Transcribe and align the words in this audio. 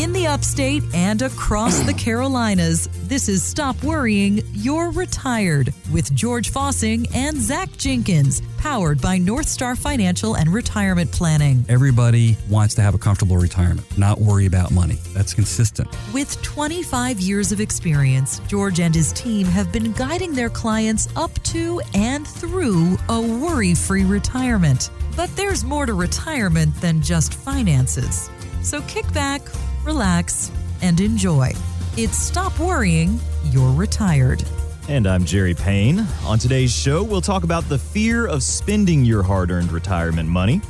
In 0.00 0.14
the 0.14 0.28
upstate 0.28 0.82
and 0.94 1.20
across 1.20 1.80
the 1.80 1.92
Carolinas, 1.92 2.88
this 3.02 3.28
is 3.28 3.42
Stop 3.42 3.82
Worrying, 3.82 4.40
You're 4.54 4.90
Retired 4.92 5.74
with 5.92 6.14
George 6.14 6.50
Fossing 6.50 7.06
and 7.14 7.36
Zach 7.36 7.70
Jenkins, 7.76 8.40
powered 8.56 8.98
by 9.02 9.18
North 9.18 9.46
Star 9.46 9.76
Financial 9.76 10.36
and 10.36 10.50
Retirement 10.50 11.12
Planning. 11.12 11.66
Everybody 11.68 12.38
wants 12.48 12.74
to 12.76 12.80
have 12.80 12.94
a 12.94 12.98
comfortable 12.98 13.36
retirement, 13.36 13.98
not 13.98 14.18
worry 14.18 14.46
about 14.46 14.70
money. 14.70 14.96
That's 15.12 15.34
consistent. 15.34 15.86
With 16.14 16.40
25 16.40 17.20
years 17.20 17.52
of 17.52 17.60
experience, 17.60 18.40
George 18.48 18.80
and 18.80 18.94
his 18.94 19.12
team 19.12 19.46
have 19.48 19.70
been 19.70 19.92
guiding 19.92 20.32
their 20.32 20.48
clients 20.48 21.08
up 21.14 21.34
to 21.42 21.82
and 21.92 22.26
through 22.26 22.96
a 23.10 23.20
worry 23.20 23.74
free 23.74 24.06
retirement. 24.06 24.88
But 25.14 25.36
there's 25.36 25.62
more 25.62 25.84
to 25.84 25.92
retirement 25.92 26.74
than 26.76 27.02
just 27.02 27.34
finances. 27.34 28.30
So 28.62 28.80
kick 28.82 29.10
back, 29.12 29.42
relax, 29.84 30.50
and 30.82 31.00
enjoy. 31.00 31.52
It's 31.96 32.16
Stop 32.16 32.58
Worrying, 32.58 33.18
You're 33.44 33.72
Retired. 33.72 34.44
And 34.88 35.06
I'm 35.06 35.24
Jerry 35.24 35.54
Payne. 35.54 36.06
On 36.24 36.38
today's 36.38 36.72
show, 36.72 37.02
we'll 37.02 37.20
talk 37.20 37.44
about 37.44 37.68
the 37.68 37.78
fear 37.78 38.26
of 38.26 38.42
spending 38.42 39.04
your 39.04 39.22
hard 39.22 39.50
earned 39.50 39.72
retirement 39.72 40.28
money. 40.28 40.60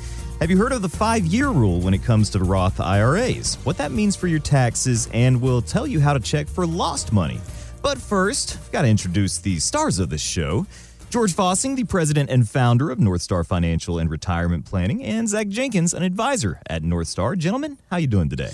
Have 0.40 0.50
you 0.50 0.56
heard 0.56 0.72
of 0.72 0.82
the 0.82 0.88
five 0.88 1.26
year 1.26 1.48
rule 1.48 1.80
when 1.80 1.92
it 1.92 2.02
comes 2.02 2.30
to 2.30 2.38
Roth 2.38 2.80
IRAs? 2.80 3.56
What 3.64 3.76
that 3.78 3.92
means 3.92 4.16
for 4.16 4.26
your 4.26 4.38
taxes, 4.38 5.08
and 5.12 5.40
we'll 5.40 5.62
tell 5.62 5.86
you 5.86 6.00
how 6.00 6.12
to 6.12 6.20
check 6.20 6.48
for 6.48 6.66
lost 6.66 7.12
money. 7.12 7.40
But 7.82 7.98
first, 7.98 8.58
I've 8.58 8.72
got 8.72 8.82
to 8.82 8.88
introduce 8.88 9.38
the 9.38 9.58
stars 9.58 9.98
of 9.98 10.08
this 10.10 10.22
show. 10.22 10.66
George 11.10 11.32
Fossing, 11.32 11.74
the 11.74 11.84
president 11.84 12.30
and 12.30 12.48
founder 12.48 12.90
of 12.90 13.00
North 13.00 13.22
Star 13.22 13.42
Financial 13.42 13.98
and 13.98 14.08
Retirement 14.08 14.64
Planning, 14.64 15.02
and 15.02 15.28
Zach 15.28 15.48
Jenkins, 15.48 15.92
an 15.92 16.04
advisor 16.04 16.60
at 16.68 16.84
North 16.84 17.08
Star. 17.08 17.34
Gentlemen, 17.34 17.78
how 17.90 17.96
you 17.96 18.06
doing 18.06 18.28
today? 18.28 18.52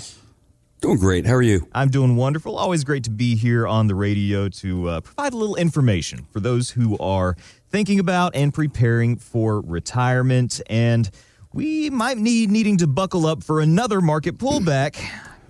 Doing 0.83 0.98
great. 0.98 1.25
How 1.27 1.33
are 1.33 1.43
you? 1.43 1.66
I'm 1.73 1.89
doing 1.89 2.16
wonderful. 2.16 2.59
Always 2.59 2.85
great 2.85 3.05
to 3.05 3.11
be 3.11 3.35
here 3.35 3.66
on 3.66 3.87
the 3.87 3.95
radio 3.95 4.51
to 4.51 4.88
uh, 4.91 5.01
provide 5.01 5.32
a 5.32 5.37
little 5.37 5.57
information 5.57 6.27
for 6.30 6.38
those 6.38 6.71
who 6.71 6.99
are 6.99 7.35
thinking 7.71 7.99
about 7.99 8.37
and 8.37 8.52
preparing 8.52 9.16
for 9.16 9.63
retirement. 9.63 10.60
And 10.69 11.10
we 11.54 11.88
might 11.88 12.19
need 12.19 12.51
needing 12.51 12.77
to 12.79 12.87
buckle 12.87 13.24
up 13.24 13.43
for 13.43 13.60
another 13.60 14.02
market 14.02 14.37
pullback. 14.37 15.02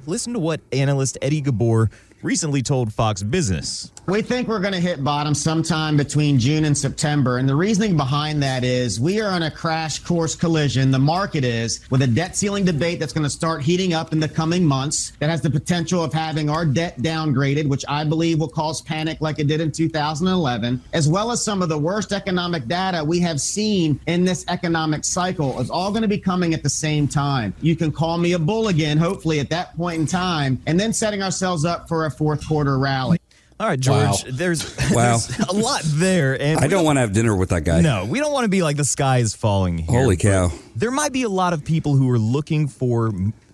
Listen 0.06 0.32
to 0.32 0.38
what 0.38 0.60
analyst 0.70 1.19
Eddie 1.20 1.42
Ghabour 1.42 1.91
recently 2.22 2.62
told 2.62 2.92
Fox 2.92 3.22
Business. 3.22 3.92
We 4.06 4.22
think 4.22 4.47
we're 4.47 4.61
going 4.61 4.72
to 4.72 4.81
hit 4.81 5.03
bottom 5.03 5.34
sometime 5.34 5.97
between 5.97 6.39
June 6.39 6.64
and 6.64 6.78
September. 6.78 7.39
And 7.39 7.48
the 7.48 7.56
reasoning 7.56 7.97
behind 7.97 8.41
that 8.41 8.62
is 8.62 9.00
we 9.00 9.20
are 9.20 9.28
on 9.28 9.42
a 9.42 9.50
crash 9.50 9.98
course 9.98 10.37
collision. 10.37 10.92
The 10.92 10.98
market 11.00 11.44
is 11.44 11.81
with 11.91 12.03
a 12.03 12.06
debt 12.06 12.37
ceiling 12.37 12.64
debate 12.64 13.00
that's 13.00 13.12
going 13.12 13.25
to 13.25 13.31
start 13.31 13.62
heating 13.62 13.94
up 13.94 14.12
in 14.12 14.20
the 14.20 14.28
coming 14.28 14.64
months 14.64 15.11
that 15.19 15.28
has 15.28 15.41
the 15.41 15.50
potential 15.50 16.05
of 16.05 16.12
having 16.12 16.48
our 16.48 16.64
debt 16.64 16.98
downgraded, 16.98 17.69
which 17.69 17.84
I 17.89 18.05
believe 18.05 18.39
will 18.39 18.48
cause 18.48 18.81
panic 18.81 19.20
like 19.20 19.41
it 19.41 19.48
did 19.48 19.61
in 19.61 19.72
2011, 19.72 20.81
as 20.92 21.09
well 21.09 21.33
as 21.33 21.42
some 21.42 21.61
of 21.61 21.69
the 21.69 21.78
worst 21.78 22.12
economic 22.12 22.69
data 22.69 23.03
we 23.03 23.19
have 23.20 23.41
seen 23.41 23.98
in 24.06 24.25
this 24.25 24.44
economic 24.47 25.05
cycle 25.05 25.59
is 25.61 25.69
all 25.69 25.91
going 25.91 26.03
to 26.03 26.09
be 26.09 26.19
coming 26.19 26.55
at 26.55 26.62
the 26.62 26.70
same 26.70 27.09
time. 27.09 27.53
You 27.61 27.75
can 27.75 27.91
call 27.91 28.19
me 28.19 28.34
a 28.34 28.39
bull 28.39 28.69
again, 28.69 28.98
hopefully 28.98 29.41
at 29.41 29.50
that 29.50 29.77
point 29.77 30.00
in 30.00 30.06
time, 30.06 30.62
and 30.67 30.78
then 30.78 30.92
setting 30.92 31.25
ourselves 31.25 31.64
up 31.64 31.89
for 31.89 32.05
a 32.06 32.10
fourth 32.10 32.46
quarter 32.46 32.78
rally. 32.78 33.18
All 33.58 33.66
right, 33.66 33.80
George. 33.80 34.00
Wow. 34.02 34.14
There's, 34.30 34.76
Wow. 34.92 35.16
there's 35.18 35.38
a 35.48 35.52
lot 35.52 35.80
there, 35.84 36.40
and 36.40 36.60
I 36.60 36.66
don't 36.66 36.84
want 36.84 36.96
to 36.96 37.00
have 37.00 37.12
dinner 37.12 37.34
with 37.34 37.48
that 37.50 37.64
guy. 37.64 37.80
No, 37.80 38.04
we 38.04 38.18
don't 38.18 38.32
want 38.32 38.44
to 38.44 38.50
be 38.50 38.62
like 38.62 38.76
the 38.76 38.84
sky 38.84 39.18
is 39.18 39.34
falling. 39.34 39.78
Here, 39.78 40.00
Holy 40.02 40.16
cow. 40.16 40.50
There 40.74 40.90
might 40.90 41.12
be 41.12 41.22
a 41.22 41.28
lot 41.30 41.52
of 41.54 41.64
people 41.64 41.96
who 41.96 42.10
are 42.10 42.18
looking 42.18 42.68
for 42.68 43.12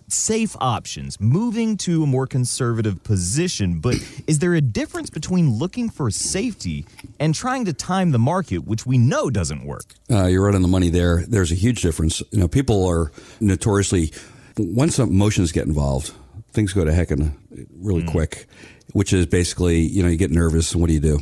safe 0.09 0.57
options, 0.61 1.21
moving 1.21 1.77
to 1.79 2.03
a 2.03 2.07
more 2.07 2.27
conservative 2.27 3.03
position. 3.05 3.79
But 3.79 3.95
is 4.27 4.41
there 4.41 4.55
a 4.55 4.61
difference 4.61 5.09
between 5.09 5.53
looking 5.55 5.89
for 5.89 6.11
safety 6.11 6.85
and 7.21 7.33
trying 7.35 7.65
to 7.67 7.73
time 7.73 8.11
the 8.11 8.19
market, 8.19 8.67
which 8.67 8.85
we 8.85 8.99
know 8.99 9.31
doesn't 9.31 9.65
work? 9.65 9.95
Uh, 10.11 10.27
you're 10.27 10.45
right 10.45 10.55
on 10.55 10.63
the 10.63 10.69
money 10.69 10.91
there. 10.91 11.25
There's 11.27 11.53
a 11.53 11.55
huge 11.55 11.81
difference. 11.81 12.21
You 12.33 12.41
know, 12.41 12.49
people 12.49 12.85
are 12.87 13.13
notoriously 13.41 14.13
once 14.59 14.99
emotions 14.99 15.51
get 15.53 15.67
involved, 15.67 16.13
things 16.53 16.73
go 16.73 16.85
to 16.85 16.93
heck 16.93 17.11
in 17.11 17.23
a, 17.23 17.33
really 17.77 18.05
quick. 18.05 18.47
Which 18.93 19.13
is 19.15 19.25
basically, 19.25 19.79
you 19.81 20.03
know, 20.03 20.09
you 20.11 20.19
get 20.19 20.31
nervous, 20.31 20.73
and 20.73 20.81
what 20.81 20.89
do 20.89 20.95
you 20.95 21.01
do? 21.01 21.19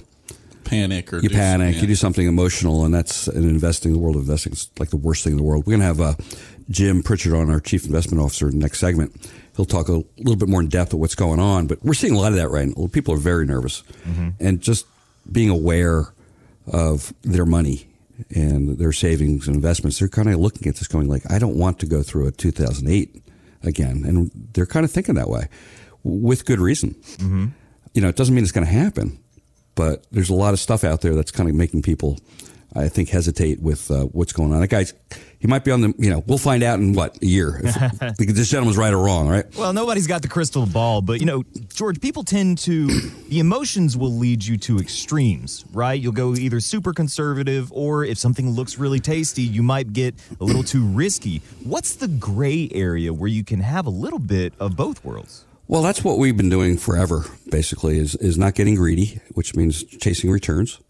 panic 0.71 1.13
or 1.13 1.19
You 1.19 1.31
panic. 1.31 1.81
You 1.81 1.87
do 1.87 1.95
something 1.97 2.27
emotional, 2.27 2.85
and 2.85 2.95
that's 2.95 3.27
in 3.29 3.49
investing. 3.49 3.93
The 3.93 3.99
world 3.99 4.17
of 4.17 4.23
investing 4.23 4.53
is 4.53 4.71
like 4.79 4.91
the 4.91 4.97
worst 4.97 5.25
thing 5.25 5.33
in 5.33 5.37
the 5.37 5.43
world. 5.43 5.67
We're 5.67 5.73
gonna 5.75 5.85
have 5.85 6.01
uh, 6.01 6.15
Jim 6.69 7.03
Pritchard 7.03 7.35
on, 7.35 7.51
our 7.51 7.61
chief 7.61 7.85
investment 7.87 8.23
officer, 8.23 8.49
in 8.49 8.53
the 8.59 8.61
next 8.61 8.79
segment. 8.79 9.29
He'll 9.57 9.67
talk 9.67 9.89
a 9.89 10.03
little 10.19 10.37
bit 10.37 10.49
more 10.49 10.61
in 10.61 10.69
depth 10.69 10.93
of 10.93 11.01
what's 11.01 11.17
going 11.17 11.41
on, 11.41 11.67
but 11.67 11.83
we're 11.85 11.95
seeing 11.95 12.15
a 12.15 12.19
lot 12.19 12.33
of 12.33 12.39
that 12.39 12.51
right 12.51 12.69
now. 12.69 12.87
People 12.87 13.15
are 13.15 13.19
very 13.19 13.47
nervous, 13.47 13.83
and 14.39 14.61
just 14.61 14.87
being 15.31 15.51
aware 15.51 16.07
of 16.67 17.13
their 17.23 17.47
money 17.47 17.89
and 18.35 18.79
their 18.79 18.93
savings 18.93 19.47
and 19.49 19.57
investments. 19.57 19.99
They're 19.99 20.09
kind 20.09 20.29
of 20.29 20.39
looking 20.39 20.69
at 20.69 20.77
this, 20.77 20.87
going 20.87 21.09
like, 21.09 21.31
"I 21.31 21.39
don't 21.39 21.57
want 21.57 21.81
to 21.81 21.87
go 21.87 22.03
through 22.03 22.29
a 22.29 22.31
2008 22.31 23.23
again," 23.63 24.05
and 24.07 24.31
they're 24.53 24.67
kind 24.67 24.85
of 24.85 24.91
thinking 24.91 25.15
that 25.17 25.29
way 25.29 25.49
with 26.03 26.45
good 26.45 26.61
reason. 26.61 26.95
Mm-hmm. 27.19 27.47
You 27.95 28.03
know, 28.03 28.09
it 28.09 28.17
doesn't 28.17 28.35
mean 28.35 28.45
it's 28.45 28.53
going 28.53 28.67
to 28.67 28.73
happen 28.73 29.19
but 29.81 30.07
there's 30.13 30.29
a 30.29 30.35
lot 30.35 30.53
of 30.53 30.61
stuff 30.61 30.85
out 30.85 31.01
there 31.01 31.15
that's 31.15 31.31
kind 31.31 31.49
of 31.49 31.55
making 31.55 31.81
people, 31.81 32.19
I 32.75 32.89
think, 32.89 33.09
hesitate 33.09 33.61
with 33.61 33.91
uh, 33.91 34.05
what's 34.05 34.33
going 34.33 34.53
on. 34.53 34.61
That 34.61 34.69
guy's, 34.69 34.95
he 35.39 35.49
might 35.49 35.65
be 35.65 35.71
on 35.71 35.81
the, 35.81 35.95
you 35.99 36.11
know, 36.11 36.23
we'll 36.27 36.39
find 36.39 36.63
out 36.63 36.79
in 36.79 36.93
what 36.93 37.21
a 37.23 37.27
year 37.27 37.61
if, 37.65 38.17
because 38.19 38.37
this 38.37 38.49
gentleman's 38.49 38.77
right 38.77 38.93
or 38.93 39.03
wrong, 39.03 39.29
right? 39.29 39.45
Well, 39.57 39.73
nobody's 39.73 40.07
got 40.07 40.23
the 40.23 40.29
crystal 40.29 40.67
ball, 40.67 41.03
but 41.03 41.19
you 41.19 41.27
know, 41.27 41.43
George, 41.75 42.01
people 42.01 42.23
tend 42.23 42.59
to 42.59 42.87
the 43.29 43.41
emotions 43.41 43.97
will 43.97 44.13
lead 44.13 44.45
you 44.45 44.57
to 44.59 44.79
extremes, 44.79 45.65
right? 45.73 46.01
You'll 46.01 46.13
go 46.13 46.35
either 46.35 46.61
super 46.61 46.93
conservative 46.93 47.73
or 47.73 48.05
if 48.05 48.19
something 48.19 48.51
looks 48.51 48.79
really 48.79 49.01
tasty, 49.01 49.43
you 49.43 49.63
might 49.63 49.93
get 49.93 50.15
a 50.41 50.45
little 50.45 50.63
too 50.63 50.87
risky. 50.87 51.43
What's 51.65 51.97
the 51.97 52.09
gray 52.09 52.69
area 52.73 53.13
where 53.13 53.29
you 53.29 53.45
can 53.45 53.61
have 53.61 53.87
a 53.87 53.91
little 53.91 54.19
bit 54.19 54.53
of 54.61 54.77
both 54.77 55.05
worlds? 55.05 55.45
Well, 55.67 55.83
that's 55.83 56.03
what 56.03 56.19
we've 56.19 56.37
been 56.37 56.49
doing 56.49 56.77
forever. 56.77 57.25
Basically, 57.49 57.99
is 57.99 58.17
is 58.17 58.37
not 58.37 58.57
getting 58.57 58.75
greedy, 58.75 59.21
which 59.35 59.55
means 59.55 59.85
chasing 59.85 60.29
returns, 60.29 60.81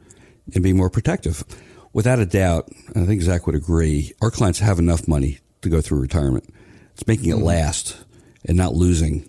and 0.54 0.62
being 0.62 0.76
more 0.78 0.88
protective. 0.88 1.44
Without 1.92 2.20
a 2.20 2.26
doubt, 2.26 2.68
I 2.94 3.04
think 3.04 3.22
Zach 3.22 3.46
would 3.46 3.56
agree. 3.56 4.12
Our 4.22 4.30
clients 4.30 4.60
have 4.60 4.78
enough 4.78 5.08
money 5.08 5.38
to 5.62 5.68
go 5.68 5.80
through 5.80 6.00
retirement. 6.00 6.52
It's 6.92 7.06
making 7.06 7.30
it 7.30 7.38
hmm. 7.38 7.44
last 7.44 7.96
and 8.46 8.56
not 8.56 8.74
losing 8.74 9.28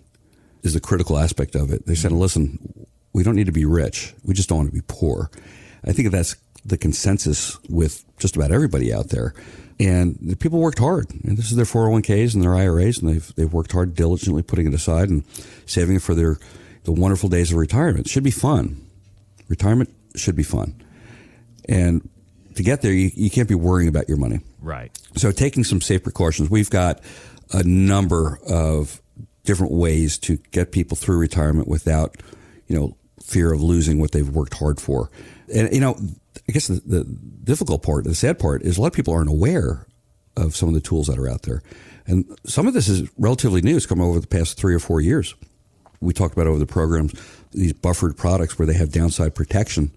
is 0.62 0.74
the 0.74 0.80
critical 0.80 1.18
aspect 1.18 1.54
of 1.54 1.72
it. 1.72 1.86
They 1.86 1.94
said, 1.94 2.12
"Listen, 2.12 2.86
we 3.12 3.22
don't 3.22 3.34
need 3.34 3.46
to 3.46 3.52
be 3.52 3.64
rich. 3.64 4.14
We 4.24 4.34
just 4.34 4.48
don't 4.48 4.58
want 4.58 4.70
to 4.70 4.74
be 4.74 4.84
poor." 4.86 5.30
I 5.84 5.92
think 5.92 6.10
that's 6.10 6.36
the 6.64 6.78
consensus 6.78 7.58
with 7.68 8.04
just 8.18 8.36
about 8.36 8.52
everybody 8.52 8.92
out 8.92 9.08
there. 9.08 9.34
And 9.80 10.16
the 10.20 10.36
people 10.36 10.60
worked 10.60 10.78
hard. 10.78 11.10
And 11.24 11.36
this 11.36 11.50
is 11.50 11.56
their 11.56 11.64
401ks 11.64 12.34
and 12.34 12.42
their 12.42 12.54
IRAs, 12.54 12.98
and 12.98 13.08
they've 13.08 13.34
they've 13.34 13.52
worked 13.52 13.72
hard 13.72 13.94
diligently 13.94 14.42
putting 14.42 14.66
it 14.66 14.74
aside 14.74 15.10
and 15.10 15.24
saving 15.66 15.96
it 15.96 16.02
for 16.02 16.14
their 16.14 16.38
the 16.84 16.92
wonderful 16.92 17.28
days 17.28 17.50
of 17.50 17.58
retirement. 17.58 18.06
It 18.06 18.10
should 18.10 18.22
be 18.22 18.30
fun. 18.30 18.86
Retirement 19.48 19.90
should 20.14 20.36
be 20.36 20.42
fun. 20.42 20.80
And 21.68 22.08
to 22.56 22.62
get 22.62 22.82
there, 22.82 22.92
you, 22.92 23.10
you 23.14 23.30
can't 23.30 23.48
be 23.48 23.54
worrying 23.54 23.88
about 23.88 24.08
your 24.08 24.18
money. 24.18 24.40
Right. 24.60 24.96
So 25.16 25.32
taking 25.32 25.64
some 25.64 25.80
safe 25.80 26.02
precautions, 26.02 26.50
we've 26.50 26.70
got 26.70 27.00
a 27.52 27.62
number 27.62 28.38
of 28.48 29.00
different 29.44 29.72
ways 29.72 30.18
to 30.18 30.36
get 30.52 30.72
people 30.72 30.96
through 30.96 31.18
retirement 31.18 31.68
without, 31.68 32.16
you 32.66 32.78
know, 32.78 32.96
fear 33.22 33.52
of 33.52 33.62
losing 33.62 33.98
what 33.98 34.12
they've 34.12 34.28
worked 34.28 34.54
hard 34.54 34.80
for. 34.80 35.10
And 35.52 35.72
you 35.72 35.80
know, 35.80 35.96
I 36.48 36.52
guess 36.52 36.68
the, 36.68 36.80
the 36.84 37.04
difficult 37.04 37.82
part, 37.82 38.04
the 38.04 38.14
sad 38.14 38.38
part, 38.38 38.62
is 38.62 38.78
a 38.78 38.80
lot 38.80 38.88
of 38.88 38.92
people 38.92 39.14
aren't 39.14 39.30
aware 39.30 39.86
of 40.36 40.56
some 40.56 40.68
of 40.68 40.74
the 40.74 40.80
tools 40.80 41.08
that 41.08 41.18
are 41.18 41.28
out 41.28 41.42
there, 41.42 41.62
and 42.06 42.24
some 42.46 42.66
of 42.66 42.74
this 42.74 42.88
is 42.88 43.08
relatively 43.18 43.60
new. 43.60 43.76
It's 43.76 43.86
come 43.86 44.00
over 44.00 44.18
the 44.18 44.26
past 44.26 44.58
three 44.58 44.74
or 44.74 44.78
four 44.78 45.00
years. 45.00 45.34
We 46.00 46.12
talked 46.12 46.34
about 46.34 46.46
over 46.46 46.58
the 46.58 46.66
programs 46.66 47.14
these 47.52 47.74
buffered 47.74 48.16
products 48.16 48.58
where 48.58 48.66
they 48.66 48.74
have 48.74 48.90
downside 48.90 49.34
protection, 49.34 49.90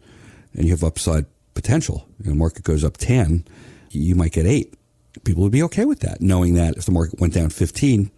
and 0.54 0.66
you 0.66 0.72
have 0.72 0.84
upside 0.84 1.26
potential. 1.56 2.08
Know, 2.20 2.32
the 2.32 2.36
market 2.36 2.64
goes 2.64 2.84
up 2.84 2.98
ten, 2.98 3.46
you 3.90 4.14
might 4.14 4.34
get 4.34 4.46
eight. 4.46 4.76
People 5.24 5.42
would 5.44 5.52
be 5.52 5.64
okay 5.64 5.86
with 5.86 6.02
that, 6.02 6.22
knowing 6.22 6.54
that 6.56 6.78
if 6.78 6.86
the 6.86 6.92
market 6.92 7.20
went 7.20 7.34
down 7.34 7.50
fifteen, 7.50 8.12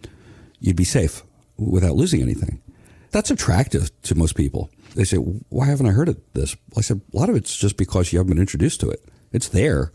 you'd 0.60 0.76
be 0.76 0.84
safe 0.84 1.22
without 1.56 1.96
losing 1.96 2.20
anything. 2.20 2.60
That's 3.10 3.30
attractive 3.30 3.90
to 4.02 4.14
most 4.14 4.34
people. 4.34 4.70
They 4.94 5.04
say, 5.04 5.16
"Why 5.16 5.66
haven't 5.66 5.86
I 5.86 5.92
heard 5.92 6.08
of 6.08 6.18
this?" 6.34 6.56
I 6.76 6.82
said, 6.82 7.00
"A 7.14 7.16
lot 7.16 7.30
of 7.30 7.36
it's 7.36 7.56
just 7.56 7.76
because 7.76 8.12
you 8.12 8.18
haven't 8.18 8.34
been 8.34 8.40
introduced 8.40 8.80
to 8.80 8.90
it. 8.90 9.02
It's 9.32 9.48
there. 9.48 9.92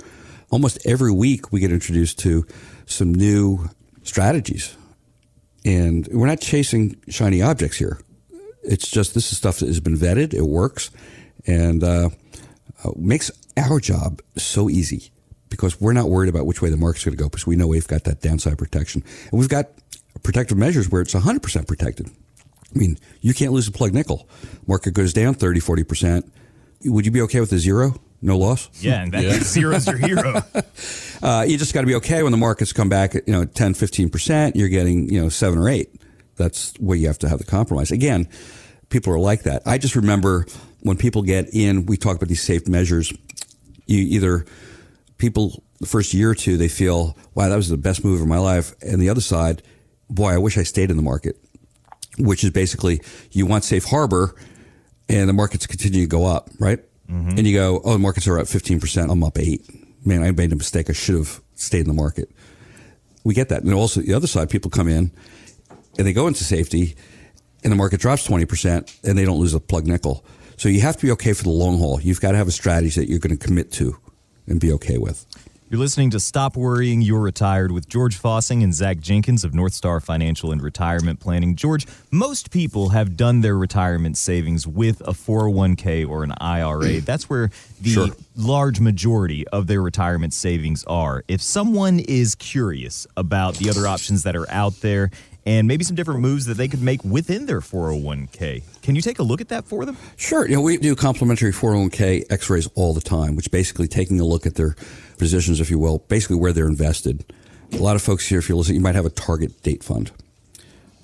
Almost 0.49 0.79
every 0.85 1.11
week, 1.11 1.51
we 1.51 1.59
get 1.59 1.71
introduced 1.71 2.19
to 2.19 2.45
some 2.85 3.13
new 3.13 3.69
strategies, 4.03 4.75
and 5.65 6.07
we're 6.11 6.27
not 6.27 6.41
chasing 6.41 6.95
shiny 7.09 7.41
objects 7.41 7.77
here. 7.77 7.99
It's 8.63 8.89
just 8.89 9.13
this 9.13 9.31
is 9.31 9.37
stuff 9.37 9.59
that 9.59 9.67
has 9.67 9.79
been 9.79 9.97
vetted. 9.97 10.33
It 10.33 10.47
works, 10.47 10.89
and 11.45 11.83
uh, 11.83 12.09
uh, 12.83 12.91
makes 12.95 13.31
our 13.57 13.79
job 13.79 14.21
so 14.37 14.69
easy 14.69 15.11
because 15.49 15.79
we're 15.79 15.93
not 15.93 16.09
worried 16.09 16.29
about 16.29 16.45
which 16.45 16.61
way 16.61 16.69
the 16.69 16.77
market's 16.77 17.05
going 17.05 17.15
to 17.15 17.21
go 17.21 17.29
because 17.29 17.45
we 17.45 17.55
know 17.55 17.67
we've 17.67 17.87
got 17.87 18.03
that 18.05 18.21
downside 18.21 18.57
protection 18.57 19.03
and 19.31 19.39
we've 19.39 19.49
got 19.49 19.67
protective 20.23 20.57
measures 20.57 20.89
where 20.89 21.01
it's 21.01 21.13
100% 21.13 21.67
protected. 21.67 22.09
I 22.73 22.79
mean, 22.79 22.97
you 23.21 23.33
can't 23.33 23.51
lose 23.51 23.67
a 23.67 23.71
plug 23.71 23.93
nickel. 23.93 24.27
Market 24.65 24.93
goes 24.93 25.13
down 25.13 25.35
30, 25.35 25.59
40%. 25.59 26.29
Would 26.85 27.05
you 27.05 27.11
be 27.11 27.21
okay 27.21 27.39
with 27.39 27.51
a 27.53 27.59
zero? 27.59 27.95
No 28.21 28.37
loss? 28.37 28.69
Yeah, 28.81 29.03
and 29.03 29.11
that 29.11 29.23
yeah. 29.23 29.31
zero's 29.41 29.85
your 29.85 29.97
hero. 29.97 30.41
uh, 31.21 31.45
you 31.47 31.57
just 31.57 31.73
got 31.73 31.81
to 31.81 31.87
be 31.87 31.95
okay 31.95 32.23
when 32.23 32.31
the 32.31 32.37
markets 32.37 32.73
come 32.73 32.89
back 32.89 33.15
at, 33.15 33.27
you 33.27 33.33
know, 33.33 33.45
10, 33.45 33.73
15%, 33.73 34.55
you're 34.55 34.69
getting, 34.69 35.09
you 35.09 35.21
know, 35.21 35.29
seven 35.29 35.59
or 35.59 35.69
eight. 35.69 35.89
That's 36.35 36.73
where 36.79 36.97
you 36.97 37.07
have 37.07 37.19
to 37.19 37.29
have 37.29 37.37
the 37.37 37.45
compromise. 37.45 37.91
Again, 37.91 38.27
people 38.89 39.13
are 39.13 39.19
like 39.19 39.43
that. 39.43 39.61
I 39.65 39.77
just 39.77 39.95
remember 39.95 40.47
when 40.83 40.97
people 40.97 41.21
get 41.21 41.53
in, 41.53 41.85
we 41.85 41.97
talk 41.97 42.15
about 42.15 42.29
these 42.29 42.41
safe 42.41 42.67
measures. 42.67 43.11
You 43.85 43.99
either 43.99 44.45
people 45.17 45.63
the 45.79 45.87
first 45.87 46.13
year 46.13 46.29
or 46.29 46.35
two 46.35 46.57
they 46.57 46.67
feel, 46.67 47.17
wow, 47.33 47.49
that 47.49 47.55
was 47.55 47.69
the 47.69 47.77
best 47.77 48.03
move 48.03 48.21
of 48.21 48.27
my 48.27 48.37
life, 48.37 48.73
and 48.81 49.01
the 49.01 49.09
other 49.09 49.21
side, 49.21 49.63
boy, 50.09 50.29
I 50.29 50.37
wish 50.37 50.57
I 50.57 50.63
stayed 50.63 50.91
in 50.91 50.97
the 50.97 51.03
market. 51.03 51.37
Which 52.19 52.43
is 52.43 52.51
basically 52.51 53.01
you 53.31 53.47
want 53.47 53.63
safe 53.63 53.85
harbor, 53.85 54.35
and 55.09 55.27
the 55.27 55.33
markets 55.33 55.65
continue 55.65 56.01
to 56.01 56.07
go 56.07 56.27
up, 56.27 56.47
right? 56.59 56.79
Mm-hmm. 57.09 57.29
And 57.29 57.47
you 57.47 57.57
go, 57.57 57.81
oh, 57.83 57.93
the 57.93 57.99
markets 57.99 58.27
are 58.27 58.37
up 58.37 58.47
fifteen 58.47 58.79
percent. 58.79 59.09
I'm 59.09 59.23
up 59.23 59.39
eight. 59.39 59.65
Man, 60.05 60.21
I 60.21 60.29
made 60.29 60.51
a 60.51 60.55
mistake. 60.55 60.91
I 60.91 60.93
should 60.93 61.15
have 61.15 61.41
stayed 61.55 61.81
in 61.81 61.87
the 61.87 61.93
market. 61.93 62.29
We 63.23 63.33
get 63.33 63.49
that, 63.49 63.63
and 63.63 63.73
also 63.73 64.01
the 64.01 64.13
other 64.13 64.27
side, 64.27 64.49
people 64.51 64.69
come 64.69 64.87
in 64.89 65.11
and 65.97 66.05
they 66.07 66.13
go 66.13 66.27
into 66.27 66.43
safety, 66.43 66.95
and 67.63 67.71
the 67.71 67.75
market 67.75 67.99
drops 67.99 68.27
20%, 68.27 68.99
and 69.03 69.17
they 69.17 69.25
don't 69.25 69.39
lose 69.39 69.53
a 69.53 69.59
plug 69.59 69.87
nickel. 69.87 70.25
So 70.57 70.69
you 70.69 70.81
have 70.81 70.97
to 70.97 71.05
be 71.05 71.11
okay 71.11 71.33
for 71.33 71.43
the 71.43 71.49
long 71.49 71.77
haul. 71.77 71.99
You've 72.01 72.21
got 72.21 72.31
to 72.31 72.37
have 72.37 72.47
a 72.47 72.51
strategy 72.51 72.99
that 73.01 73.09
you're 73.09 73.19
going 73.19 73.37
to 73.37 73.45
commit 73.45 73.71
to 73.73 73.97
and 74.47 74.59
be 74.59 74.71
okay 74.73 74.97
with. 74.97 75.25
You're 75.73 75.79
listening 75.79 76.11
to 76.11 76.19
Stop 76.19 76.55
Worrying, 76.55 77.01
You're 77.01 77.19
Retired 77.19 77.71
with 77.71 77.89
George 77.89 78.21
Fossing 78.21 78.63
and 78.63 78.75
Zach 78.75 78.99
Jenkins 78.99 79.43
of 79.43 79.55
North 79.55 79.73
Star 79.73 79.99
Financial 79.99 80.51
and 80.51 80.61
Retirement 80.61 81.19
Planning. 81.19 81.55
George, 81.55 81.87
most 82.11 82.51
people 82.51 82.89
have 82.89 83.17
done 83.17 83.41
their 83.41 83.57
retirement 83.57 84.15
savings 84.15 84.67
with 84.67 85.01
a 85.01 85.13
401k 85.13 86.07
or 86.07 86.23
an 86.23 86.31
IRA. 86.39 87.01
That's 87.01 87.27
where 87.27 87.49
the 87.81 87.89
sure. 87.89 88.07
large 88.35 88.79
majority 88.79 89.47
of 89.47 89.65
their 89.65 89.81
retirement 89.81 90.35
savings 90.35 90.83
are. 90.83 91.23
If 91.27 91.41
someone 91.41 91.97
is 92.01 92.35
curious 92.35 93.07
about 93.17 93.55
the 93.55 93.71
other 93.71 93.87
options 93.87 94.21
that 94.23 94.35
are 94.35 94.49
out 94.51 94.81
there 94.81 95.09
and 95.45 95.67
maybe 95.67 95.83
some 95.83 95.95
different 95.95 96.21
moves 96.21 96.45
that 96.45 96.55
they 96.55 96.67
could 96.67 96.81
make 96.81 97.03
within 97.03 97.45
their 97.45 97.59
401k. 97.59 98.63
Can 98.81 98.95
you 98.95 99.01
take 99.01 99.19
a 99.19 99.23
look 99.23 99.41
at 99.41 99.49
that 99.49 99.65
for 99.65 99.85
them? 99.85 99.97
Sure. 100.15 100.47
You 100.47 100.55
know, 100.55 100.61
we 100.61 100.77
do 100.77 100.95
complimentary 100.95 101.51
401k 101.51 102.31
x-rays 102.31 102.67
all 102.75 102.93
the 102.93 103.01
time, 103.01 103.35
which 103.35 103.51
basically 103.51 103.87
taking 103.87 104.19
a 104.19 104.25
look 104.25 104.45
at 104.45 104.55
their 104.55 104.75
positions, 105.17 105.59
if 105.59 105.69
you 105.69 105.79
will, 105.79 105.99
basically 105.99 106.37
where 106.37 106.53
they're 106.53 106.67
invested. 106.67 107.33
A 107.73 107.77
lot 107.77 107.95
of 107.95 108.01
folks 108.01 108.27
here, 108.27 108.39
if 108.39 108.47
you're 108.47 108.57
listening, 108.57 108.75
you 108.75 108.83
might 108.83 108.95
have 108.95 109.05
a 109.05 109.09
target 109.09 109.61
date 109.63 109.83
fund. 109.83 110.11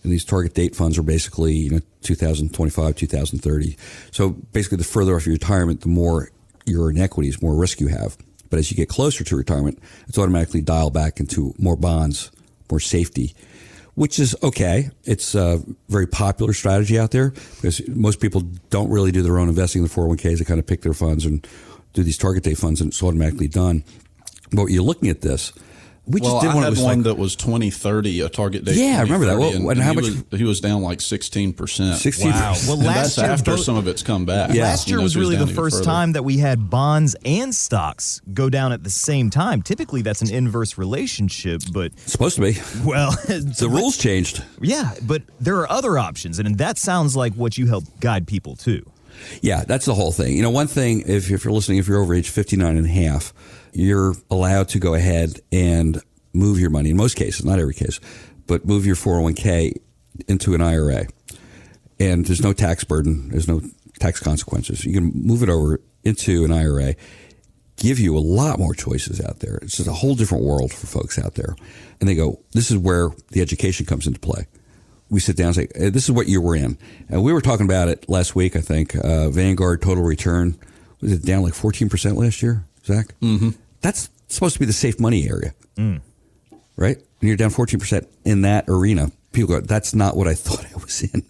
And 0.04 0.14
these 0.14 0.24
target 0.24 0.54
date 0.54 0.76
funds 0.76 0.98
are 0.98 1.04
basically, 1.04 1.54
you 1.54 1.70
know, 1.72 1.80
2025, 2.04 2.96
2030. 2.96 3.78
So 4.12 4.30
basically 4.30 4.78
the 4.78 4.84
further 4.86 5.16
off 5.16 5.26
your 5.26 5.34
retirement, 5.34 5.82
the 5.82 5.90
more 5.90 6.30
you're 6.66 6.90
in 6.90 6.98
equities, 6.98 7.42
more 7.42 7.56
risk 7.56 7.82
you 7.82 7.88
have. 7.88 8.18
But 8.50 8.60
as 8.60 8.72
you 8.72 8.78
get 8.78 8.88
closer 8.88 9.24
to 9.26 9.36
retirement, 9.36 9.80
it's 10.08 10.18
automatically 10.18 10.62
dialed 10.62 10.94
back 10.94 11.20
into 11.20 11.54
more 11.58 11.76
bonds, 11.76 12.32
more 12.72 12.80
safety 12.80 13.36
which 14.00 14.18
is 14.18 14.34
okay. 14.42 14.90
It's 15.04 15.36
a 15.36 15.62
very 15.90 16.08
popular 16.08 16.54
strategy 16.54 16.98
out 16.98 17.12
there 17.12 17.32
because 17.56 17.86
most 17.90 18.22
people 18.22 18.44
don't 18.70 18.90
really 18.90 19.12
do 19.12 19.22
their 19.22 19.38
own 19.38 19.50
investing 19.50 19.82
in 19.82 19.90
the 19.90 19.94
401ks. 19.94 20.38
They 20.38 20.46
kind 20.46 20.58
of 20.58 20.66
pick 20.66 20.84
their 20.84 20.94
funds 20.94 21.26
and 21.26 21.46
do 21.92 22.02
these 22.02 22.18
target 22.18 22.46
date 22.46 22.58
funds 22.58 22.80
and 22.80 22.92
it's 22.94 23.04
automatically 23.04 23.50
done. 23.50 23.84
But 24.52 24.68
you're 24.68 24.84
looking 24.84 25.10
at 25.10 25.20
this, 25.20 25.52
we 26.10 26.22
well, 26.22 26.42
just 26.42 26.44
did 26.44 26.56
one. 26.56 26.64
I 26.64 26.70
had 26.70 26.78
one 26.78 26.98
like, 26.98 27.04
that 27.04 27.18
was 27.18 27.36
twenty 27.36 27.70
thirty, 27.70 28.20
a 28.22 28.30
target 28.30 28.66
date. 28.66 28.78
Yeah, 28.78 28.98
I 28.98 29.02
remember 29.04 29.28
that. 29.28 29.38
Well, 29.38 29.54
and, 29.54 29.70
and 29.70 29.80
how 29.80 29.94
much? 29.94 30.06
Was, 30.06 30.40
he 30.40 30.44
was 30.44 30.60
down 30.60 30.82
like 30.82 31.02
sixteen 31.02 31.54
percent. 31.54 31.98
Sixteen. 31.98 32.32
Wow. 32.32 32.56
Well, 32.68 32.78
last 32.78 33.18
year, 33.18 33.28
after 33.28 33.52
both, 33.52 33.60
some 33.60 33.76
of 33.76 33.88
it's 33.88 34.02
come 34.02 34.26
back. 34.26 34.52
Yeah. 34.52 34.64
Last 34.64 34.88
year 34.88 34.98
you 34.98 35.02
know, 35.02 35.04
was 35.04 35.16
really 35.16 35.36
the 35.36 35.46
first 35.46 35.78
further. 35.78 35.86
time 35.86 36.14
that 36.14 36.24
we 36.24 36.38
had 36.38 36.68
bonds 36.68 37.16
and 37.24 37.54
stocks 37.54 38.22
go 38.34 38.50
down 38.50 38.72
at 38.72 38.84
the 38.84 38.90
same 38.90 39.30
time. 39.30 39.62
Typically, 39.62 40.02
that's 40.02 40.24
an 40.24 40.34
inverse 40.34 40.80
relationship, 40.80 41.62
but 41.72 41.92
it's 41.94 42.12
supposed 42.12 42.38
to 42.38 42.42
be. 42.42 42.58
Well, 42.84 43.12
the 43.28 43.70
rules 43.70 43.96
changed. 43.96 44.44
Yeah, 44.62 44.96
but 45.04 45.22
there 45.40 45.58
are 45.58 45.70
other 45.70 46.00
options, 46.00 46.40
and 46.40 46.58
that 46.58 46.80
sounds 46.80 47.16
like 47.16 47.34
what 47.36 47.56
you 47.56 47.68
help 47.68 47.84
guide 48.00 48.26
people 48.26 48.56
to. 48.58 48.84
Yeah, 49.42 49.64
that's 49.64 49.86
the 49.86 49.94
whole 49.94 50.12
thing. 50.12 50.36
You 50.36 50.42
know, 50.42 50.50
one 50.50 50.68
thing, 50.68 51.02
if, 51.02 51.30
if 51.30 51.44
you're 51.44 51.54
listening, 51.54 51.78
if 51.78 51.88
you're 51.88 52.02
over 52.02 52.14
age 52.14 52.30
59 52.30 52.78
and 52.78 52.86
a 52.86 52.90
half, 52.90 53.34
you're 53.74 54.16
allowed 54.30 54.70
to 54.70 54.80
go 54.80 54.94
ahead 54.94 55.40
and 55.52 56.02
move 56.34 56.60
your 56.60 56.70
money 56.70 56.92
in 56.92 56.98
most 56.98 57.16
cases, 57.16 57.46
not 57.46 57.60
every 57.60 57.74
case, 57.74 58.00
but 58.48 58.66
move 58.66 58.86
your 58.86 58.96
401k 58.96 59.76
into 60.28 60.54
an 60.54 60.62
IRA. 60.62 61.08
And 62.00 62.26
there's 62.26 62.42
no 62.42 62.54
tax 62.54 62.84
burden, 62.84 63.30
there's 63.30 63.48
no 63.48 63.62
tax 64.00 64.20
consequences. 64.20 64.86
You 64.86 64.94
can 64.94 65.12
move 65.14 65.44
it 65.44 65.50
over 65.50 65.82
into 66.04 66.46
an 66.46 66.52
IRA, 66.52 66.96
give 67.78 68.00
you 68.00 68.18
a 68.18 68.20
lot 68.20 68.60
more 68.60 68.74
choices 68.74 69.22
out 69.22 69.40
there. 69.40 69.56
It's 69.58 69.78
just 69.78 69.90
a 69.90 69.94
whole 69.94 70.16
different 70.16 70.44
world 70.44 70.72
for 70.72 70.88
folks 70.88 71.20
out 71.20 71.36
there. 71.36 71.56
And 72.00 72.08
they 72.08 72.16
go, 72.16 72.40
this 72.52 72.72
is 72.72 72.78
where 72.78 73.10
the 73.32 73.42
education 73.42 73.86
comes 73.86 74.08
into 74.08 74.20
play. 74.20 74.48
We 75.10 75.20
sit 75.20 75.36
down 75.36 75.48
and 75.48 75.56
say, 75.56 75.68
hey, 75.76 75.90
this 75.90 76.04
is 76.04 76.12
what 76.12 76.28
you 76.28 76.40
were 76.42 76.56
in. 76.56 76.78
And 77.10 77.24
we 77.24 77.34
were 77.34 77.42
talking 77.42 77.66
about 77.66 77.88
it 77.88 78.08
last 78.08 78.36
week, 78.36 78.56
I 78.56 78.62
think. 78.62 78.96
Uh, 78.96 79.30
Vanguard 79.30 79.82
total 79.82 80.04
return 80.04 80.58
was 81.02 81.12
it 81.12 81.26
down 81.26 81.44
like 81.44 81.54
14% 81.54 82.16
last 82.16 82.44
year, 82.44 82.66
Zach? 82.94 83.08
Mm-hmm. 83.22 83.52
That's 83.82 84.10
supposed 84.28 84.54
to 84.54 84.60
be 84.60 84.66
the 84.66 84.74
safe 84.74 85.00
money 85.00 85.28
area. 85.30 85.54
Mm 85.76 86.02
right? 86.80 86.96
And 86.98 87.28
you're 87.28 87.36
down 87.36 87.50
14% 87.50 88.08
in 88.24 88.44
that 88.44 88.66
arena. 88.70 89.12
People 89.34 89.56
go, 89.56 89.60
that's 89.60 89.94
not 89.94 90.16
what 90.16 90.28
I 90.28 90.34
thought 90.36 90.66
I 90.66 90.76
was 90.76 91.04
in. 91.04 91.24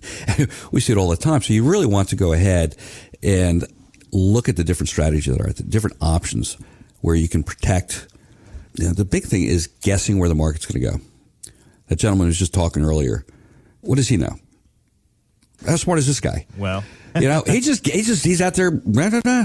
we 0.71 0.79
see 0.79 0.93
it 0.93 0.97
all 0.97 1.09
the 1.09 1.17
time. 1.17 1.41
So 1.41 1.53
you 1.53 1.69
really 1.69 1.87
want 1.87 2.09
to 2.09 2.15
go 2.15 2.31
ahead 2.31 2.77
and 3.23 3.65
look 4.11 4.47
at 4.47 4.55
the 4.55 4.63
different 4.63 4.89
strategies 4.89 5.25
that 5.25 5.41
are, 5.41 5.51
the 5.51 5.63
different 5.63 5.97
options 5.99 6.55
where 7.01 7.15
you 7.15 7.27
can 7.27 7.43
protect. 7.43 8.07
You 8.75 8.87
know, 8.87 8.93
the 8.93 9.05
big 9.05 9.23
thing 9.23 9.43
is 9.43 9.67
guessing 9.67 10.19
where 10.19 10.29
the 10.29 10.35
market's 10.35 10.67
going 10.67 10.81
to 10.83 10.91
go. 10.91 11.03
That 11.87 11.97
gentleman 11.97 12.27
was 12.27 12.37
just 12.37 12.53
talking 12.53 12.83
earlier. 12.83 13.25
What 13.81 13.95
does 13.95 14.07
he 14.07 14.17
know? 14.17 14.37
How 15.65 15.75
smart 15.75 15.99
is 15.99 16.07
this 16.07 16.19
guy? 16.19 16.45
Well, 16.57 16.83
you 17.15 17.27
know, 17.27 17.43
he 17.45 17.59
just 17.59 17.85
he 17.85 18.01
just 18.01 18.23
he's 18.23 18.41
out 18.41 18.53
there. 18.53 18.71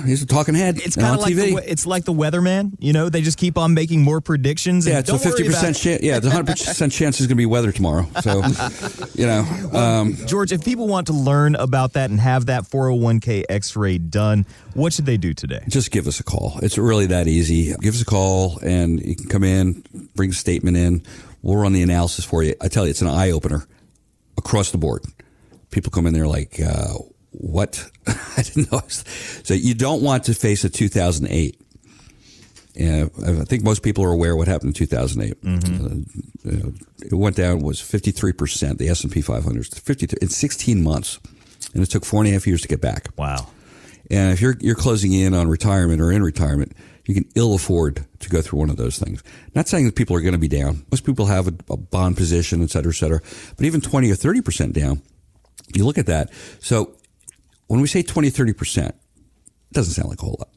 He's 0.05 0.23
a 0.23 0.27
talking 0.27 0.55
head. 0.55 0.79
It's 0.79 0.97
kind 0.97 1.15
of 1.15 1.23
like 1.23 1.35
TV. 1.35 1.57
The, 1.57 1.71
it's 1.71 1.87
like 1.87 2.05
the 2.05 2.13
weatherman. 2.13 2.73
You 2.79 2.93
know, 2.93 3.09
they 3.09 3.23
just 3.23 3.39
keep 3.39 3.59
on 3.59 3.75
making 3.75 4.03
more 4.03 4.21
predictions. 4.21 4.87
Yeah, 4.87 5.01
it's 5.01 5.11
a 5.11 5.19
fifty 5.19 5.45
percent 5.45 5.77
chance. 5.77 6.03
Yeah, 6.03 6.17
it's 6.19 6.27
a 6.27 6.31
hundred 6.31 6.47
percent 6.59 6.93
chance 6.93 7.21
it's 7.21 7.27
going 7.27 7.31
to 7.31 7.35
be 7.37 7.47
weather 7.47 7.73
tomorrow. 7.73 8.07
So, 8.21 8.43
you 9.15 9.27
know, 9.27 9.43
um, 9.73 10.15
George, 10.27 10.53
if 10.53 10.65
people 10.65 10.87
want 10.87 11.09
to 11.09 11.13
learn 11.13 11.55
about 11.57 11.95
that 11.95 12.11
and 12.11 12.21
have 12.21 12.47
that 12.47 12.67
four 12.67 12.91
hundred 12.91 13.03
one 13.03 13.21
k 13.21 13.45
X 13.49 13.77
ray 13.77 13.99
done, 13.99 14.47
what 14.75 14.93
should 14.93 15.07
they 15.07 15.17
do 15.17 15.35
today? 15.35 15.65
Just 15.69 15.91
give 15.91 16.07
us 16.07 16.21
a 16.21 16.25
call. 16.25 16.59
It's 16.63 16.79
really 16.79 17.07
that 17.07 17.29
easy. 17.29 17.75
Give 17.81 17.95
us 17.95 18.03
a 18.03 18.07
call, 18.07 18.59
and 18.61 19.05
you 19.05 19.17
can 19.17 19.29
come 19.29 19.45
in, 19.45 19.85
bring 20.15 20.31
a 20.31 20.35
statement 20.35 20.77
in. 20.77 21.03
We'll 21.43 21.57
run 21.57 21.73
the 21.73 21.83
analysis 21.83 22.25
for 22.25 22.43
you. 22.43 22.55
I 22.61 22.69
tell 22.69 22.85
you, 22.85 22.91
it's 22.91 23.03
an 23.03 23.09
eye 23.09 23.31
opener 23.31 23.67
across 24.39 24.71
the 24.71 24.79
board. 24.79 25.05
People 25.75 25.91
come 25.91 26.07
in 26.07 26.15
there 26.15 26.27
like. 26.27 26.61
Uh, 26.61 26.95
what? 27.33 27.85
I 28.07 28.43
didn't 28.43 28.71
know. 28.71 28.81
So 28.89 29.55
you 29.55 29.75
don't 29.75 30.03
want 30.03 30.25
to 30.25 30.35
face 30.35 30.65
a 30.65 30.71
2008. 30.71 31.61
Yeah, 32.75 33.07
I 33.25 33.45
think 33.45 33.63
most 33.63 33.83
people 33.83 34.05
are 34.05 34.11
aware 34.11 34.35
what 34.35 34.49
happened 34.49 34.71
in 34.71 34.75
2008. 34.75 35.43
Mm-hmm. 35.43 35.87
Uh, 36.49 36.71
it 37.07 37.15
went 37.15 37.37
down 37.37 37.61
was 37.61 37.81
53 37.81 38.33
percent. 38.33 38.79
The 38.79 38.89
S 38.89 39.05
and 39.05 39.13
P 39.13 39.21
500 39.21 39.67
53 39.67 40.19
in 40.21 40.29
16 40.29 40.83
months, 40.83 41.21
and 41.73 41.83
it 41.83 41.87
took 41.87 42.05
four 42.05 42.21
and 42.21 42.29
a 42.29 42.33
half 42.33 42.49
years 42.49 42.63
to 42.63 42.69
get 42.69 42.81
back. 42.81 43.09
Wow! 43.17 43.47
And 44.11 44.33
if 44.33 44.41
you're 44.41 44.57
you're 44.59 44.75
closing 44.75 45.13
in 45.13 45.35
on 45.35 45.47
retirement 45.47 46.01
or 46.01 46.11
in 46.11 46.25
retirement, 46.25 46.73
you 47.05 47.15
can 47.15 47.27
ill 47.37 47.55
afford 47.55 48.05
to 48.19 48.29
go 48.29 48.43
through 48.43 48.59
one 48.59 48.71
of 48.71 48.77
those 48.77 48.99
things. 48.99 49.23
Not 49.55 49.69
saying 49.69 49.87
that 49.87 49.95
people 49.95 50.17
are 50.17 50.21
going 50.21 50.33
to 50.33 50.39
be 50.39 50.49
down. 50.49 50.85
Most 50.91 51.05
people 51.05 51.27
have 51.27 51.47
a, 51.47 51.55
a 51.71 51.77
bond 51.77 52.17
position, 52.17 52.61
et 52.61 52.71
cetera, 52.71 52.91
et 52.91 52.97
cetera. 52.97 53.21
But 53.57 53.67
even 53.67 53.83
20 53.83 54.11
or 54.11 54.17
30 54.17 54.41
percent 54.41 54.73
down, 54.73 55.01
you 55.75 55.85
look 55.85 55.99
at 55.99 56.07
that. 56.07 56.33
So 56.61 56.95
when 57.67 57.81
we 57.81 57.87
say 57.87 58.03
20, 58.03 58.31
30%, 58.31 58.89
it 58.89 58.95
doesn't 59.73 59.95
sound 59.95 60.09
like 60.09 60.21
a 60.21 60.25
whole 60.25 60.37
lot. 60.39 60.49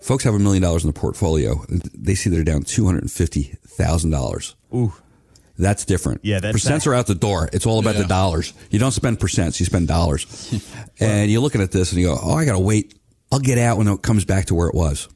Folks 0.00 0.24
have 0.24 0.34
a 0.34 0.38
million 0.38 0.62
dollars 0.62 0.84
in 0.84 0.88
the 0.88 0.98
portfolio. 0.98 1.64
They 1.68 2.14
see 2.14 2.30
they're 2.30 2.44
down 2.44 2.62
$250,000. 2.62 4.54
Ooh. 4.74 4.92
That's 5.58 5.84
different. 5.84 6.20
Yeah, 6.22 6.40
that's 6.40 6.56
percents 6.56 6.84
that. 6.84 6.90
are 6.90 6.94
out 6.94 7.06
the 7.06 7.14
door. 7.14 7.48
It's 7.52 7.66
all 7.66 7.78
about 7.78 7.94
yeah. 7.94 8.02
the 8.02 8.08
dollars. 8.08 8.52
You 8.70 8.78
don't 8.78 8.92
spend 8.92 9.18
percents, 9.18 9.58
you 9.58 9.66
spend 9.66 9.88
dollars. 9.88 10.26
and 11.00 11.30
you're 11.30 11.40
looking 11.40 11.62
at 11.62 11.72
this 11.72 11.92
and 11.92 12.00
you 12.00 12.08
go, 12.08 12.18
"Oh, 12.20 12.34
I 12.34 12.44
got 12.44 12.52
to 12.52 12.58
wait. 12.58 12.94
I'll 13.32 13.38
get 13.38 13.56
out 13.56 13.78
when 13.78 13.88
it 13.88 14.02
comes 14.02 14.26
back 14.26 14.46
to 14.46 14.54
where 14.54 14.68
it 14.68 14.74
was." 14.74 15.08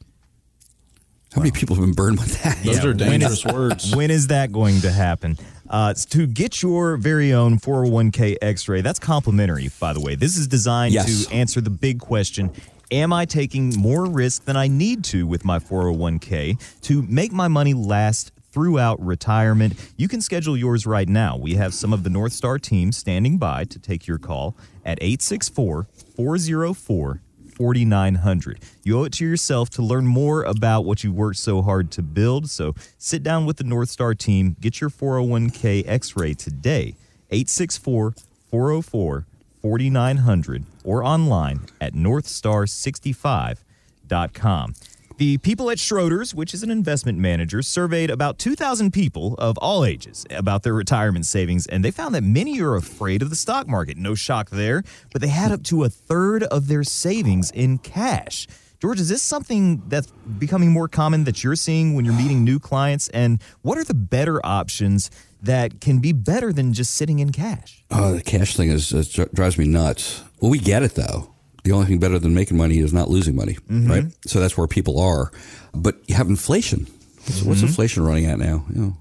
How 1.33 1.39
wow. 1.39 1.43
many 1.43 1.51
people 1.51 1.77
have 1.77 1.85
been 1.85 1.93
burned 1.93 2.19
with 2.19 2.41
that? 2.43 2.61
Those 2.63 2.83
yeah. 2.83 2.89
are 2.89 2.93
dangerous 2.93 3.45
words. 3.45 3.95
When 4.01 4.11
is 4.11 4.27
that 4.27 4.51
going 4.51 4.81
to 4.81 4.91
happen? 4.91 5.37
Uh, 5.69 5.93
to 5.93 6.27
get 6.27 6.61
your 6.61 6.97
very 6.97 7.31
own 7.31 7.57
401k 7.57 8.35
x 8.41 8.67
ray, 8.67 8.81
that's 8.81 8.99
complimentary, 8.99 9.69
by 9.79 9.93
the 9.93 10.01
way. 10.01 10.15
This 10.15 10.37
is 10.37 10.47
designed 10.47 10.93
yes. 10.93 11.25
to 11.25 11.33
answer 11.33 11.61
the 11.61 11.69
big 11.69 11.99
question 11.99 12.51
Am 12.91 13.13
I 13.13 13.23
taking 13.23 13.73
more 13.77 14.05
risk 14.05 14.43
than 14.43 14.57
I 14.57 14.67
need 14.67 15.05
to 15.05 15.25
with 15.25 15.45
my 15.45 15.59
401k 15.59 16.81
to 16.81 17.01
make 17.03 17.31
my 17.31 17.47
money 17.47 17.73
last 17.73 18.33
throughout 18.51 19.01
retirement. 19.01 19.73
You 19.95 20.09
can 20.09 20.19
schedule 20.19 20.57
yours 20.57 20.85
right 20.85 21.07
now. 21.07 21.37
We 21.37 21.55
have 21.55 21.73
some 21.73 21.93
of 21.93 22.03
the 22.03 22.09
North 22.09 22.33
Star 22.33 22.59
team 22.59 22.91
standing 22.91 23.37
by 23.37 23.63
to 23.63 23.79
take 23.79 24.07
your 24.07 24.17
call 24.17 24.57
at 24.83 24.97
864 25.01 25.87
404 26.15 27.21
4900. 27.61 28.59
You 28.83 28.99
owe 28.99 29.03
it 29.03 29.13
to 29.13 29.23
yourself 29.23 29.69
to 29.71 29.81
learn 29.83 30.07
more 30.07 30.41
about 30.41 30.83
what 30.83 31.03
you 31.03 31.13
worked 31.13 31.37
so 31.37 31.61
hard 31.61 31.91
to 31.91 32.01
build. 32.01 32.49
So 32.49 32.73
sit 32.97 33.21
down 33.21 33.45
with 33.45 33.57
the 33.57 33.63
North 33.63 33.89
Star 33.89 34.15
team, 34.15 34.55
get 34.59 34.81
your 34.81 34.89
401k 34.89 35.87
x 35.87 36.17
ray 36.17 36.33
today. 36.33 36.95
864 37.29 38.15
404 38.49 39.27
4900 39.61 40.63
or 40.83 41.03
online 41.03 41.67
at 41.79 41.93
northstar65.com. 41.93 44.73
The 45.21 45.37
people 45.37 45.69
at 45.69 45.77
Schroders, 45.77 46.33
which 46.33 46.51
is 46.51 46.63
an 46.63 46.71
investment 46.71 47.19
manager, 47.19 47.61
surveyed 47.61 48.09
about 48.09 48.39
2,000 48.39 48.91
people 48.91 49.35
of 49.35 49.55
all 49.59 49.85
ages 49.85 50.25
about 50.31 50.63
their 50.63 50.73
retirement 50.73 51.27
savings, 51.27 51.67
and 51.67 51.85
they 51.85 51.91
found 51.91 52.15
that 52.15 52.23
many 52.23 52.59
are 52.59 52.75
afraid 52.75 53.21
of 53.21 53.29
the 53.29 53.35
stock 53.35 53.67
market. 53.67 53.97
No 53.97 54.15
shock 54.15 54.49
there, 54.49 54.81
but 55.11 55.21
they 55.21 55.27
had 55.27 55.51
up 55.51 55.61
to 55.65 55.83
a 55.83 55.89
third 55.89 56.41
of 56.45 56.67
their 56.67 56.83
savings 56.83 57.51
in 57.51 57.77
cash. 57.77 58.47
George, 58.81 58.99
is 58.99 59.09
this 59.09 59.21
something 59.21 59.83
that's 59.89 60.07
becoming 60.39 60.71
more 60.71 60.87
common 60.87 61.25
that 61.25 61.43
you're 61.43 61.55
seeing 61.55 61.93
when 61.93 62.03
you're 62.03 62.15
meeting 62.15 62.43
new 62.43 62.57
clients? 62.57 63.07
And 63.09 63.43
what 63.61 63.77
are 63.77 63.83
the 63.83 63.93
better 63.93 64.43
options 64.43 65.11
that 65.39 65.79
can 65.81 65.99
be 65.99 66.13
better 66.13 66.51
than 66.51 66.73
just 66.73 66.95
sitting 66.95 67.19
in 67.19 67.31
cash? 67.31 67.83
Oh, 67.91 68.13
the 68.13 68.23
cash 68.23 68.57
thing 68.57 68.71
is, 68.71 68.91
is 68.91 69.13
drives 69.35 69.59
me 69.59 69.67
nuts. 69.67 70.23
Well, 70.39 70.49
we 70.49 70.57
get 70.57 70.81
it 70.81 70.95
though 70.95 71.31
the 71.63 71.71
only 71.71 71.85
thing 71.85 71.99
better 71.99 72.19
than 72.19 72.33
making 72.33 72.57
money 72.57 72.79
is 72.79 72.93
not 72.93 73.09
losing 73.09 73.35
money, 73.35 73.53
mm-hmm. 73.69 73.87
right? 73.89 74.05
So 74.25 74.39
that's 74.39 74.57
where 74.57 74.67
people 74.67 74.99
are. 74.99 75.31
But 75.73 75.97
you 76.07 76.15
have 76.15 76.27
inflation. 76.27 76.85
mm-hmm. 76.85 77.49
What's 77.49 77.61
inflation 77.61 78.03
running 78.03 78.25
at 78.25 78.39
now? 78.39 78.65
You 78.73 78.81
know, 78.81 78.97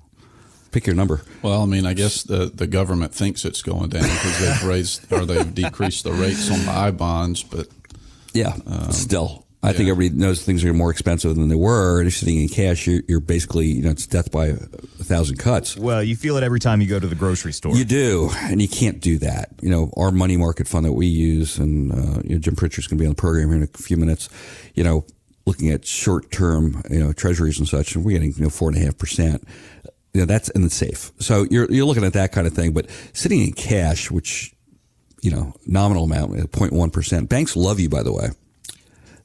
pick 0.70 0.86
your 0.86 0.96
number. 0.96 1.22
Well, 1.42 1.62
I 1.62 1.66
mean, 1.66 1.86
I 1.86 1.94
guess 1.94 2.22
the, 2.22 2.46
the 2.46 2.66
government 2.66 3.14
thinks 3.14 3.44
it's 3.44 3.62
going 3.62 3.90
down 3.90 4.02
because 4.02 4.40
they've 4.40 4.64
raised 4.64 5.12
or 5.12 5.24
they've 5.24 5.54
decreased 5.54 6.04
the 6.04 6.12
rates 6.12 6.50
on 6.50 6.64
the 6.64 6.70
I 6.70 6.90
bonds, 6.90 7.42
but 7.42 7.68
yeah, 8.32 8.56
um, 8.66 8.92
still. 8.92 9.46
I 9.62 9.68
yeah. 9.68 9.72
think 9.74 9.90
everybody 9.90 10.18
knows 10.18 10.42
things 10.42 10.64
are 10.64 10.72
more 10.72 10.90
expensive 10.90 11.36
than 11.36 11.48
they 11.48 11.54
were. 11.54 11.98
And 11.98 12.08
if 12.08 12.14
you're 12.14 12.18
sitting 12.28 12.40
in 12.40 12.48
cash, 12.48 12.86
you're, 12.86 13.02
you're, 13.06 13.20
basically, 13.20 13.66
you 13.66 13.82
know, 13.82 13.90
it's 13.90 14.06
death 14.06 14.30
by 14.30 14.46
a, 14.46 14.54
a, 14.54 15.04
thousand 15.04 15.36
cuts. 15.36 15.76
Well, 15.76 16.02
you 16.02 16.16
feel 16.16 16.38
it 16.38 16.42
every 16.42 16.60
time 16.60 16.80
you 16.80 16.86
go 16.86 16.98
to 16.98 17.06
the 17.06 17.14
grocery 17.14 17.52
store. 17.52 17.76
You 17.76 17.84
do, 17.84 18.30
and 18.34 18.62
you 18.62 18.68
can't 18.68 19.00
do 19.00 19.18
that. 19.18 19.50
You 19.60 19.68
know, 19.68 19.92
our 19.98 20.12
money 20.12 20.38
market 20.38 20.66
fund 20.66 20.86
that 20.86 20.92
we 20.92 21.06
use, 21.06 21.58
and 21.58 21.92
uh, 21.92 22.22
you 22.24 22.36
know, 22.36 22.38
Jim 22.38 22.56
Pritchard's 22.56 22.86
going 22.86 22.96
to 22.96 23.02
be 23.02 23.06
on 23.06 23.12
the 23.12 23.20
program 23.20 23.48
here 23.48 23.56
in 23.56 23.62
a 23.62 23.78
few 23.78 23.98
minutes. 23.98 24.30
You 24.74 24.82
know, 24.82 25.04
looking 25.44 25.70
at 25.70 25.84
short 25.84 26.30
term, 26.30 26.82
you 26.88 26.98
know, 26.98 27.12
treasuries 27.12 27.58
and 27.58 27.68
such, 27.68 27.94
and 27.94 28.02
we're 28.02 28.12
getting 28.12 28.32
you 28.32 28.44
know 28.44 28.50
four 28.50 28.70
and 28.70 28.78
a 28.78 28.80
half 28.80 28.96
percent. 28.96 29.46
You 30.14 30.20
know, 30.20 30.26
that's 30.26 30.48
and 30.48 30.64
it's 30.64 30.74
safe. 30.74 31.12
So 31.18 31.46
you're 31.50 31.70
you're 31.70 31.86
looking 31.86 32.04
at 32.04 32.14
that 32.14 32.32
kind 32.32 32.46
of 32.46 32.54
thing. 32.54 32.72
But 32.72 32.86
sitting 33.12 33.42
in 33.42 33.52
cash, 33.52 34.10
which 34.10 34.54
you 35.22 35.30
know, 35.30 35.52
nominal 35.66 36.04
amount, 36.04 36.32
0.1 36.32 36.92
percent. 36.92 37.28
Banks 37.28 37.56
love 37.56 37.78
you, 37.78 37.90
by 37.90 38.02
the 38.02 38.12
way. 38.12 38.30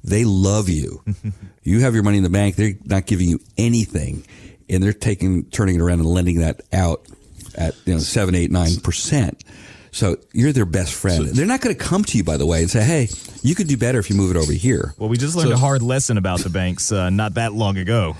They 0.06 0.24
love 0.24 0.70
you. 0.70 1.04
you 1.64 1.80
have 1.82 1.96
your 1.96 2.04
money 2.04 2.18
in 2.18 2.24
the 2.24 2.30
bank. 2.30 2.56
They're 2.56 2.74
not 2.86 3.08
giving 3.08 3.28
you 3.28 3.40
anything, 3.58 4.24
and 4.70 4.84
they're 4.84 4.94
taking, 4.94 5.46
turning 5.46 5.76
it 5.76 5.82
around 5.82 6.00
and 6.00 6.08
lending 6.08 6.40
that 6.40 6.62
out 6.72 7.08
at 7.56 7.76
you 7.86 7.94
know 7.94 8.00
seven, 8.00 8.36
eight, 8.36 8.52
nine 8.52 8.78
percent. 8.78 9.44
So 9.92 10.18
you're 10.32 10.52
their 10.52 10.66
best 10.66 10.94
friend. 10.94 11.28
So, 11.28 11.34
they're 11.34 11.46
not 11.46 11.62
going 11.62 11.76
to 11.76 11.84
come 11.84 12.04
to 12.04 12.18
you, 12.18 12.24
by 12.24 12.38
the 12.38 12.46
way, 12.46 12.62
and 12.62 12.70
say, 12.70 12.84
"Hey, 12.84 13.10
you 13.42 13.56
could 13.56 13.68
do 13.68 13.78
better 13.78 13.98
if 13.98 14.10
you 14.10 14.16
move 14.16 14.30
it 14.30 14.38
over 14.38 14.54
here." 14.54 14.94
Well, 14.98 15.10
we 15.10 15.18
just 15.18 15.36
learned 15.36 15.50
so, 15.50 15.56
a 15.56 15.60
hard 15.60 15.82
lesson 15.82 16.18
about 16.18 16.42
the 16.42 16.50
banks 16.50 16.92
uh, 16.92 17.10
not 17.10 17.34
that 17.34 17.54
long 17.54 17.78
ago. 17.78 18.16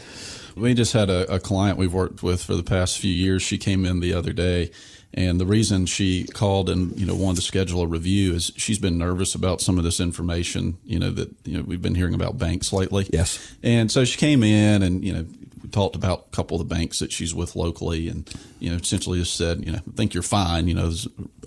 We 0.56 0.74
just 0.74 0.94
had 0.94 1.10
a, 1.10 1.36
a 1.36 1.40
client 1.40 1.78
we've 1.78 1.94
worked 1.94 2.24
with 2.24 2.42
for 2.42 2.56
the 2.56 2.64
past 2.64 2.98
few 2.98 3.12
years. 3.12 3.44
She 3.44 3.58
came 3.58 3.86
in 3.86 4.00
the 4.00 4.14
other 4.14 4.34
day 4.34 4.72
and 5.16 5.40
the 5.40 5.46
reason 5.46 5.86
she 5.86 6.26
called 6.26 6.70
and 6.70 7.00
you 7.00 7.06
know 7.06 7.16
wanted 7.16 7.38
to 7.38 7.42
schedule 7.42 7.82
a 7.82 7.88
review 7.88 8.34
is 8.34 8.52
she's 8.58 8.78
been 8.78 8.98
nervous 8.98 9.34
about 9.34 9.62
some 9.62 9.78
of 9.78 9.86
this 9.86 10.02
information. 10.02 10.78
You 10.84 11.00
know 11.00 11.10
that 11.12 11.34
you 11.46 11.58
know 11.58 11.64
we've 11.64 11.82
been 11.82 11.96
hearing 11.96 12.14
about 12.14 12.38
banks 12.38 12.74
lately. 12.74 13.08
Yes. 13.12 13.56
And 13.64 13.90
so 13.90 14.04
she 14.04 14.18
came 14.18 14.44
in 14.44 14.84
and 14.84 15.04
you 15.04 15.14
know 15.14 15.26
talked 15.72 15.96
about 15.96 16.28
a 16.28 16.36
couple 16.36 16.60
of 16.60 16.68
the 16.68 16.76
banks 16.76 17.00
that 17.00 17.14
she's 17.14 17.34
with 17.34 17.56
locally, 17.56 18.10
and 18.10 18.30
you 18.60 18.70
know 18.70 18.76
essentially 18.76 19.20
just 19.20 19.38
said 19.38 19.66
you 19.66 19.72
know 19.72 19.78
I 19.78 19.92
think 19.96 20.14
you're 20.14 20.22
fine. 20.22 20.68
You 20.68 20.74
know, 20.74 20.92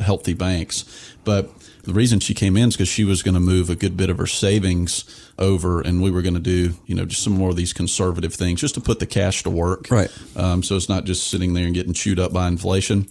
healthy 0.01 0.33
banks, 0.33 1.15
but 1.25 1.51
the 1.83 1.93
reason 1.93 2.21
she 2.21 2.33
came 2.33 2.57
in 2.57 2.69
is 2.69 2.75
because 2.75 2.89
she 2.89 3.05
was 3.05 3.23
going 3.23 3.35
to 3.35 3.41
move 3.41 3.69
a 3.69 3.75
good 3.75 3.99
bit 3.99 4.09
of 4.09 4.17
her 4.17 4.27
savings 4.27 5.05
over, 5.39 5.83
and 5.83 6.03
we 6.03 6.11
were 6.11 6.23
going 6.23 6.35
to 6.35 6.41
do 6.41 6.75
you 6.87 6.95
know 6.95 7.05
just 7.05 7.23
some 7.23 7.35
more 7.35 7.51
of 7.51 7.57
these 7.57 7.75
conservative 7.75 8.33
things 8.33 8.63
just 8.63 8.77
to 8.77 8.81
put 8.81 8.99
the 8.99 9.07
cash 9.07 9.43
to 9.43 9.51
work. 9.51 9.91
Right. 9.91 10.11
Um, 10.37 10.63
so 10.63 10.75
it's 10.75 10.89
not 10.89 11.05
just 11.05 11.27
sitting 11.27 11.53
there 11.53 11.67
and 11.67 11.75
getting 11.75 11.93
chewed 11.93 12.19
up 12.19 12.33
by 12.33 12.49
inflation. 12.49 13.07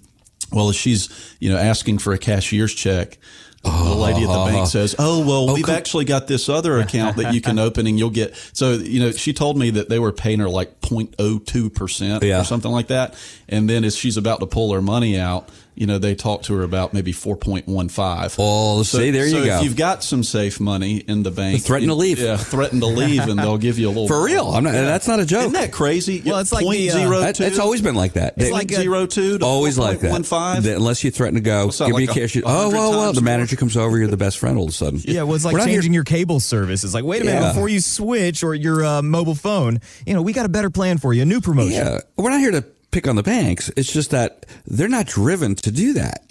Well, 0.52 0.70
if 0.70 0.76
she's 0.76 1.36
you 1.40 1.52
know 1.52 1.58
asking 1.58 2.00
for 2.00 2.14
a 2.14 2.18
cashier's 2.18 2.74
check, 2.74 3.18
the 3.64 3.96
lady 3.96 4.24
at 4.24 4.28
the 4.28 4.46
bank 4.46 4.56
uh-huh. 4.56 4.66
says, 4.66 4.96
"Oh 4.98 5.20
well, 5.26 5.50
oh, 5.50 5.54
we've 5.54 5.70
actually 5.70 6.06
got 6.06 6.28
this 6.28 6.50
other 6.50 6.80
account 6.80 7.18
that 7.18 7.34
you 7.34 7.42
can 7.42 7.60
open, 7.68 7.88
and 7.88 7.98
you'll 8.00 8.10
get." 8.10 8.36
So 8.54 8.74
you 8.74 9.00
know, 9.00 9.12
she 9.12 9.34
told 9.34 9.58
me 9.58 9.72
that 9.72 9.90
they 9.90 10.00
were 10.00 10.12
paying 10.12 10.40
her 10.40 10.50
like 10.50 10.80
0.02 10.82 11.74
percent 11.74 12.24
or 12.24 12.44
something 12.44 12.72
like 12.72 12.88
that, 12.88 13.16
and 13.50 13.70
then 13.70 13.84
as 13.84 13.96
she's 13.96 14.18
about 14.18 14.40
to 14.40 14.48
pull 14.48 14.74
her 14.74 14.82
money 14.82 15.20
out, 15.20 15.50
you 15.78 15.86
know, 15.86 16.00
they 16.00 16.16
talk 16.16 16.42
to 16.44 16.56
her 16.56 16.64
about 16.64 16.94
maybe 16.94 17.14
4.15. 17.14 18.36
Oh, 18.40 18.82
so, 18.82 18.98
see, 18.98 19.12
there 19.12 19.30
so 19.30 19.38
you 19.38 19.46
go. 19.46 19.58
If 19.58 19.64
you've 19.64 19.76
got 19.76 20.04
some 20.04 20.24
safe 20.24 20.60
money 20.60 20.98
in 20.98 21.22
the 21.22 21.30
bank, 21.30 21.62
threaten 21.62 21.88
to 21.90 21.94
leave. 21.94 22.18
Yeah, 22.18 22.38
threaten 22.38 22.80
to 22.80 22.88
leave, 22.88 23.22
and 23.28 23.38
they'll 23.38 23.60
give 23.60 23.78
you 23.78 23.88
a 23.88 23.90
little. 23.90 24.08
For 24.08 24.24
real, 24.24 24.48
I'm 24.48 24.64
not, 24.64 24.74
yeah. 24.74 24.86
that's 24.86 25.08
not 25.08 25.20
a 25.20 25.26
joke. 25.26 25.42
Isn't 25.42 25.54
that 25.54 25.72
crazy? 25.72 26.24
Well, 26.26 26.40
it's 26.40 26.52
like 26.52 26.66
point 26.66 26.80
the, 26.80 26.90
uh, 26.90 26.94
zero 26.94 27.20
that, 27.20 27.36
two. 27.36 27.44
It's 27.44 27.60
always 27.60 27.82
been 27.82 27.96
like 27.96 28.14
that. 28.14 28.34
It's 28.38 28.52
like 28.52 28.72
zero 28.72 29.06
two. 29.06 29.38
always 29.42 29.78
like 29.78 30.00
that. 30.00 30.12
One 30.12 30.24
five. 30.24 30.66
Unless 30.66 31.04
you 31.04 31.12
threaten 31.12 31.36
to 31.36 31.42
go, 31.42 31.70
give 31.70 31.80
like 31.80 31.94
me 31.94 32.04
a 32.06 32.08
cash. 32.08 32.38
Oh 32.44 32.72
well, 32.72 32.92
well. 32.92 33.14
The 33.14 33.22
manager 33.22 33.56
comes 33.56 33.78
over. 33.78 33.98
You're 33.98 34.08
the 34.08 34.18
best 34.18 34.40
friend 34.40 34.58
all 34.58 34.66
of 34.66 34.70
a 34.72 34.74
sudden. 34.74 35.00
Yeah, 35.04 35.24
well, 35.24 35.36
it's 35.36 35.46
like 35.46 35.64
changing 35.64 35.94
your 35.94 36.04
cable 36.04 36.40
service. 36.40 36.84
It's 36.84 36.94
like, 36.94 37.04
wait 37.04 37.22
a 37.22 37.26
minute, 37.26 37.42
yeah. 37.42 37.54
before 37.54 37.70
you 37.70 37.80
switch 37.80 38.44
or 38.44 38.56
your 38.56 38.84
uh, 38.84 39.02
mobile 39.02 39.36
phone, 39.36 39.80
you 40.06 40.14
know, 40.14 40.22
we 40.22 40.34
got 40.34 40.46
a 40.46 40.50
better 40.50 40.70
plan 40.70 40.98
for 40.98 41.14
you, 41.14 41.22
a 41.22 41.26
new 41.26 41.42
promotion. 41.42 41.74
Yeah, 41.74 42.00
we're 42.16 42.32
not 42.32 42.40
here 42.40 42.52
to 42.52 42.66
pick 42.98 43.08
on 43.08 43.16
the 43.16 43.22
banks. 43.22 43.70
It's 43.78 43.94
just 43.94 44.10
that 44.10 44.48
they're 44.66 44.88
not 44.88 45.06
driven 45.06 45.54
to 45.54 45.70
do 45.70 45.94
that 45.94 46.28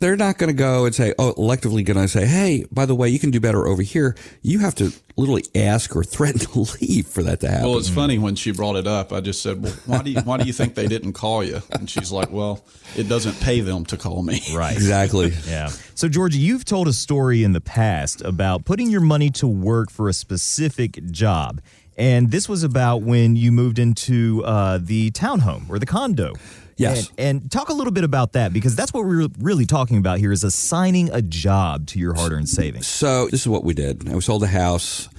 they're 0.00 0.16
not 0.16 0.38
going 0.38 0.48
to 0.48 0.54
go 0.54 0.86
and 0.86 0.94
say, 0.94 1.14
oh, 1.18 1.34
electively 1.34 1.84
going 1.84 1.98
to 1.98 2.08
say, 2.08 2.26
hey, 2.26 2.64
by 2.72 2.86
the 2.86 2.94
way, 2.94 3.10
you 3.10 3.18
can 3.18 3.30
do 3.30 3.38
better 3.38 3.66
over 3.66 3.82
here. 3.82 4.16
You 4.40 4.60
have 4.60 4.74
to 4.76 4.92
literally 5.16 5.44
ask 5.54 5.94
or 5.94 6.02
threaten 6.04 6.40
to 6.40 6.66
leave 6.80 7.06
for 7.06 7.22
that 7.22 7.40
to 7.40 7.48
happen. 7.50 7.68
Well, 7.68 7.78
it's 7.78 7.90
funny 7.90 8.18
when 8.18 8.34
she 8.34 8.50
brought 8.50 8.76
it 8.76 8.86
up. 8.86 9.12
I 9.12 9.20
just 9.20 9.42
said, 9.42 9.62
well, 9.62 9.74
why 9.84 10.02
do 10.02 10.10
you, 10.10 10.20
why 10.22 10.38
do 10.38 10.46
you 10.46 10.54
think 10.54 10.74
they 10.74 10.88
didn't 10.88 11.12
call 11.12 11.44
you? 11.44 11.60
And 11.72 11.88
she's 11.88 12.10
like, 12.10 12.30
well, 12.30 12.64
it 12.96 13.10
doesn't 13.10 13.38
pay 13.40 13.60
them 13.60 13.84
to 13.86 13.96
call 13.96 14.22
me. 14.22 14.40
Right. 14.50 14.74
Exactly. 14.74 15.32
yeah. 15.46 15.68
So, 15.94 16.08
Georgia, 16.08 16.36
you've 16.36 16.64
told 16.64 16.88
a 16.88 16.92
story 16.92 17.44
in 17.44 17.52
the 17.52 17.60
past 17.60 18.20
about 18.22 18.64
putting 18.64 18.90
your 18.90 19.00
money 19.00 19.30
to 19.32 19.46
work 19.46 19.90
for 19.90 20.08
a 20.08 20.12
specific 20.12 21.04
job. 21.10 21.60
And 22.00 22.30
this 22.30 22.48
was 22.48 22.64
about 22.64 23.02
when 23.02 23.36
you 23.36 23.52
moved 23.52 23.78
into 23.78 24.42
uh, 24.46 24.78
the 24.80 25.10
townhome 25.10 25.68
or 25.68 25.78
the 25.78 25.84
condo. 25.84 26.32
Yes. 26.78 27.10
And, 27.18 27.42
and, 27.42 27.52
talk 27.52 27.68
a 27.68 27.74
little 27.74 27.92
bit 27.92 28.04
about 28.04 28.32
that 28.32 28.54
because 28.54 28.74
that's 28.74 28.94
what 28.94 29.04
we're 29.04 29.28
really 29.38 29.66
talking 29.66 29.98
about 29.98 30.18
here 30.18 30.32
is 30.32 30.42
assigning 30.42 31.10
a 31.10 31.20
job 31.20 31.86
to 31.88 31.98
your 31.98 32.14
hard 32.14 32.32
earned 32.32 32.48
savings. 32.48 32.86
So, 32.86 33.28
this 33.28 33.42
is 33.42 33.48
what 33.48 33.64
we 33.64 33.74
did. 33.74 34.10
We 34.10 34.22
sold 34.22 34.42
a 34.44 34.46
house 34.46 35.10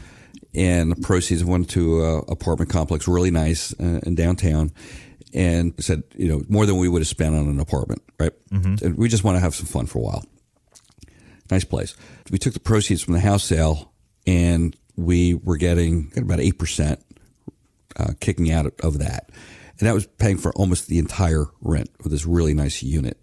and 0.55 0.91
the 0.91 0.95
proceeds 0.95 1.45
went 1.45 1.69
to 1.69 2.03
an 2.03 2.23
apartment 2.29 2.71
complex, 2.71 3.07
really 3.07 3.29
nice 3.29 3.79
uh, 3.79 3.99
in 4.03 4.15
downtown. 4.15 4.71
And 5.35 5.75
said, 5.81 6.03
you 6.17 6.27
know, 6.27 6.41
more 6.49 6.65
than 6.65 6.77
we 6.77 6.89
would 6.89 6.99
have 6.99 7.07
spent 7.07 7.35
on 7.35 7.47
an 7.47 7.59
apartment, 7.59 8.01
right? 8.19 8.33
Mm-hmm. 8.49 8.85
And 8.85 8.97
we 8.97 9.07
just 9.07 9.23
want 9.23 9.35
to 9.35 9.39
have 9.39 9.53
some 9.53 9.67
fun 9.67 9.85
for 9.85 9.99
a 9.99 10.01
while. 10.01 10.25
Nice 11.51 11.63
place. 11.63 11.95
We 12.31 12.39
took 12.39 12.53
the 12.53 12.59
proceeds 12.59 13.01
from 13.01 13.13
the 13.13 13.21
house 13.21 13.43
sale 13.43 13.93
and 14.27 14.75
we 15.03 15.33
were 15.33 15.57
getting 15.57 16.11
about 16.15 16.39
8% 16.39 17.01
uh, 17.97 18.13
kicking 18.19 18.51
out 18.51 18.67
of 18.81 18.99
that 18.99 19.29
and 19.81 19.87
that 19.87 19.95
was 19.95 20.05
paying 20.05 20.37
for 20.37 20.53
almost 20.53 20.87
the 20.87 20.99
entire 20.99 21.47
rent 21.59 21.89
of 22.05 22.11
this 22.11 22.23
really 22.23 22.53
nice 22.53 22.83
unit. 22.83 23.17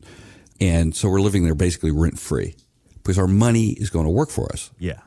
And 0.61 0.94
so 0.94 1.08
we're 1.08 1.20
living 1.20 1.44
there 1.44 1.54
basically 1.54 1.92
rent 1.92 2.18
free 2.18 2.56
because 2.94 3.16
our 3.16 3.28
money 3.28 3.68
is 3.68 3.90
going 3.90 4.06
to 4.06 4.11
work 4.11 4.28
for 4.28 4.52
us. 4.52 4.73
Yeah. 4.76 4.99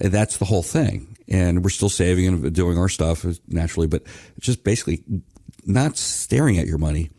And 0.00 0.10
that's 0.10 0.38
the 0.38 0.46
whole 0.46 0.62
thing. 0.62 1.18
And 1.28 1.62
we're 1.62 1.68
still 1.68 1.90
saving 1.90 2.26
and 2.26 2.54
doing 2.54 2.78
our 2.78 2.88
stuff 2.88 3.26
naturally, 3.46 3.88
but 3.88 4.04
just 4.40 4.64
basically 4.64 5.04
not 5.66 5.98
staring 5.98 6.56
at 6.56 6.66
your 6.66 6.78
money, 6.78 7.10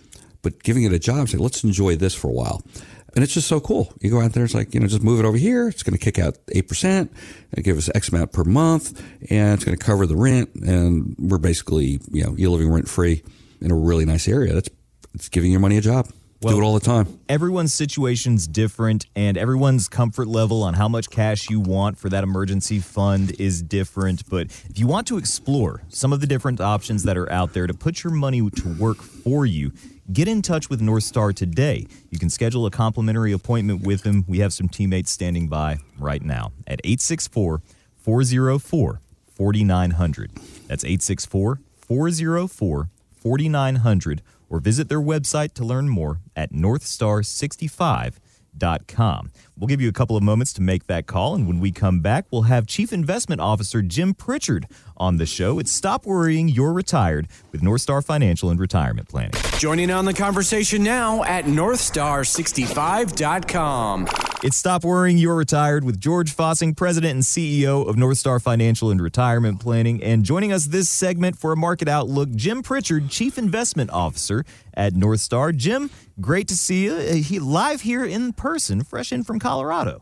but 0.41 0.63
giving 0.63 0.83
it 0.83 0.91
a 0.91 0.97
job. 0.97 1.29
Say, 1.29 1.37
let's 1.37 1.63
enjoy 1.63 1.95
this 1.95 2.15
for 2.15 2.29
a 2.29 2.33
while. 2.33 2.63
And 3.13 3.23
it's 3.23 3.33
just 3.33 3.47
so 3.47 3.59
cool. 3.59 3.93
You 3.99 4.09
go 4.09 4.21
out 4.21 4.33
there, 4.33 4.45
it's 4.45 4.53
like, 4.53 4.73
you 4.73 4.79
know, 4.79 4.87
just 4.87 5.03
move 5.03 5.19
it 5.19 5.25
over 5.25 5.37
here. 5.37 5.67
It's 5.67 5.83
going 5.83 5.97
to 5.97 6.03
kick 6.03 6.17
out 6.17 6.37
8%, 6.47 7.09
and 7.53 7.63
give 7.63 7.77
us 7.77 7.89
X 7.93 8.09
amount 8.09 8.31
per 8.31 8.43
month, 8.45 9.01
and 9.29 9.53
it's 9.55 9.65
going 9.65 9.77
to 9.77 9.83
cover 9.83 10.05
the 10.05 10.15
rent. 10.15 10.55
And 10.55 11.15
we're 11.19 11.37
basically, 11.37 11.99
you 12.09 12.23
know, 12.23 12.35
you're 12.37 12.51
living 12.51 12.71
rent 12.71 12.87
free 12.87 13.23
in 13.59 13.71
a 13.71 13.75
really 13.75 14.05
nice 14.05 14.27
area. 14.27 14.53
That's 14.53 14.69
it's 15.13 15.29
giving 15.29 15.51
your 15.51 15.59
money 15.59 15.77
a 15.77 15.81
job. 15.81 16.07
Well, 16.41 16.55
Do 16.55 16.61
it 16.61 16.65
all 16.65 16.73
the 16.73 16.79
time. 16.79 17.19
Everyone's 17.29 17.71
situation's 17.71 18.47
different, 18.47 19.05
and 19.15 19.37
everyone's 19.37 19.87
comfort 19.87 20.27
level 20.27 20.63
on 20.63 20.73
how 20.73 20.87
much 20.87 21.11
cash 21.11 21.51
you 21.51 21.59
want 21.59 21.99
for 21.99 22.09
that 22.09 22.23
emergency 22.23 22.79
fund 22.79 23.39
is 23.39 23.61
different. 23.61 24.27
But 24.27 24.47
if 24.47 24.79
you 24.79 24.87
want 24.87 25.05
to 25.07 25.17
explore 25.17 25.83
some 25.89 26.11
of 26.11 26.19
the 26.19 26.25
different 26.25 26.59
options 26.59 27.03
that 27.03 27.15
are 27.15 27.31
out 27.31 27.53
there 27.53 27.67
to 27.67 27.75
put 27.75 28.03
your 28.03 28.11
money 28.11 28.49
to 28.49 28.73
work 28.79 28.97
for 28.97 29.45
you, 29.45 29.71
get 30.13 30.27
in 30.27 30.41
touch 30.41 30.69
with 30.69 30.81
North 30.81 31.03
Star 31.03 31.31
today. 31.31 31.87
You 32.09 32.19
can 32.19 32.29
schedule 32.29 32.65
a 32.65 32.71
complimentary 32.71 33.31
appointment 33.31 33.81
with 33.81 34.03
them. 34.03 34.25
We 34.27 34.39
have 34.39 34.51
some 34.53 34.67
teammates 34.67 35.11
standing 35.11 35.47
by 35.47 35.77
right 35.97 36.21
now 36.21 36.51
at 36.67 36.81
864 36.83 37.61
404 37.97 38.99
4900. 39.33 40.31
That's 40.67 40.83
864 40.83 41.61
404 41.79 42.89
4900 43.15 44.21
or 44.49 44.59
visit 44.59 44.89
their 44.89 44.99
website 44.99 45.53
to 45.53 45.63
learn 45.63 45.87
more 45.87 46.19
at 46.35 46.51
northstar65.com. 46.51 49.31
We'll 49.61 49.67
give 49.67 49.79
you 49.79 49.89
a 49.89 49.93
couple 49.93 50.17
of 50.17 50.23
moments 50.23 50.53
to 50.53 50.61
make 50.63 50.87
that 50.87 51.05
call, 51.05 51.35
and 51.35 51.47
when 51.47 51.59
we 51.59 51.71
come 51.71 51.99
back, 51.99 52.25
we'll 52.31 52.41
have 52.41 52.65
Chief 52.65 52.91
Investment 52.91 53.39
Officer 53.39 53.83
Jim 53.83 54.15
Pritchard 54.15 54.65
on 54.97 55.17
the 55.17 55.27
show. 55.27 55.59
It's 55.59 55.71
Stop 55.71 56.07
Worrying, 56.07 56.49
You're 56.49 56.73
Retired 56.73 57.27
with 57.51 57.61
North 57.61 57.81
Star 57.81 58.01
Financial 58.01 58.49
and 58.49 58.59
Retirement 58.59 59.07
Planning. 59.07 59.33
Joining 59.59 59.91
on 59.91 60.05
the 60.05 60.15
conversation 60.15 60.81
now 60.81 61.23
at 61.25 61.45
northstar65.com. 61.45 64.07
It's 64.43 64.57
Stop 64.57 64.83
Worrying, 64.83 65.19
You're 65.19 65.35
Retired 65.35 65.83
with 65.83 65.99
George 65.99 66.35
Fossing, 66.35 66.75
President 66.75 67.13
and 67.13 67.21
CEO 67.21 67.87
of 67.87 67.95
North 67.95 68.17
Star 68.17 68.39
Financial 68.39 68.89
and 68.89 68.99
Retirement 68.99 69.59
Planning. 69.59 70.01
And 70.01 70.25
joining 70.25 70.51
us 70.51 70.65
this 70.65 70.89
segment 70.89 71.37
for 71.37 71.51
a 71.51 71.57
market 71.57 71.87
outlook, 71.87 72.31
Jim 72.31 72.63
Pritchard, 72.63 73.09
Chief 73.09 73.37
Investment 73.37 73.91
Officer 73.91 74.43
at 74.73 74.95
North 74.95 75.19
Star. 75.19 75.51
Jim, 75.51 75.91
great 76.19 76.47
to 76.47 76.55
see 76.55 76.85
you 76.85 76.97
he, 76.97 77.37
live 77.39 77.81
here 77.81 78.03
in 78.03 78.33
person, 78.33 78.83
fresh 78.83 79.11
in 79.11 79.23
from 79.23 79.37
Colorado. 79.51 80.01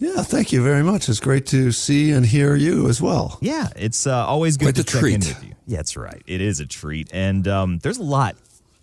Yeah, 0.00 0.22
thank 0.22 0.52
you 0.52 0.60
very 0.60 0.82
much. 0.82 1.08
It's 1.08 1.20
great 1.20 1.46
to 1.46 1.70
see 1.70 2.10
and 2.10 2.26
hear 2.26 2.56
you 2.56 2.88
as 2.88 3.00
well. 3.00 3.38
Yeah, 3.40 3.68
it's 3.76 4.08
uh, 4.08 4.26
always 4.26 4.56
good 4.56 4.74
Quite 4.74 4.74
to 4.76 4.80
a 4.80 4.84
check 4.84 4.94
in 5.12 5.20
treat. 5.20 5.34
with 5.36 5.44
you. 5.44 5.54
Yeah, 5.68 5.76
that's 5.76 5.96
right. 5.96 6.20
It 6.26 6.40
is 6.40 6.58
a 6.58 6.66
treat. 6.66 7.08
And 7.12 7.46
um, 7.46 7.78
there's 7.78 7.98
a 7.98 8.02
lot 8.02 8.34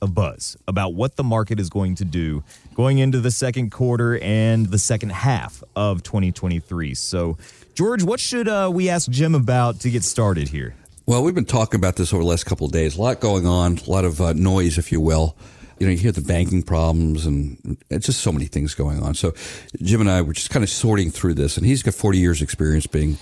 of 0.02 0.14
buzz 0.16 0.56
about 0.70 0.94
what 0.94 1.18
the 1.18 1.24
market 1.24 1.60
is 1.60 1.70
going 1.70 1.96
to 1.96 2.06
do 2.06 2.44
going 2.76 3.00
into 3.00 3.20
the 3.20 3.32
second 3.32 3.72
quarter 3.72 4.18
and 4.20 4.68
the 4.68 4.80
second 4.80 5.12
half 5.12 5.62
of 5.76 6.02
2023. 6.04 6.94
So, 6.94 7.38
George, 7.74 8.02
what 8.04 8.22
should 8.22 8.48
uh, 8.48 8.72
we 8.74 8.90
ask 8.90 9.10
Jim 9.10 9.36
about 9.36 9.82
to 9.82 9.90
get 9.90 10.04
started 10.06 10.48
here? 10.48 10.76
Well, 11.06 11.24
we've 11.24 11.36
been 11.36 11.44
talking 11.44 11.78
about 11.78 11.98
this 11.98 12.14
over 12.14 12.24
the 12.24 12.30
last 12.30 12.46
couple 12.46 12.66
of 12.66 12.72
days. 12.72 12.98
A 12.98 13.02
lot 13.02 13.20
going 13.20 13.46
on, 13.46 13.80
a 13.86 13.90
lot 13.90 14.06
of 14.06 14.22
uh, 14.22 14.32
noise, 14.32 14.78
if 14.78 14.92
you 14.94 15.02
will. 15.02 15.36
You 15.80 15.88
know, 15.88 15.92
you 15.92 15.98
hear 15.98 16.12
the 16.12 16.22
banking 16.22 16.64
problems 16.64 17.26
and 17.26 17.78
it's 17.90 18.06
just 18.06 18.22
so 18.22 18.32
many 18.32 18.46
things 18.46 18.74
going 18.76 19.02
on. 19.04 19.14
So, 19.14 19.34
Jim 19.82 20.02
and 20.02 20.10
I 20.10 20.22
were 20.22 20.34
just 20.34 20.50
kind 20.50 20.64
of 20.64 20.70
sorting 20.70 21.12
through 21.12 21.34
this, 21.34 21.58
and 21.58 21.66
he's 21.66 21.84
got 21.84 21.94
40 21.94 22.18
years 22.18 22.42
experience 22.42 22.88
being 22.88 23.18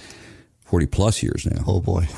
40 0.65 0.86
plus 0.88 1.22
years 1.22 1.45
now. 1.45 1.63
Oh 1.67 1.79
boy. 1.81 2.07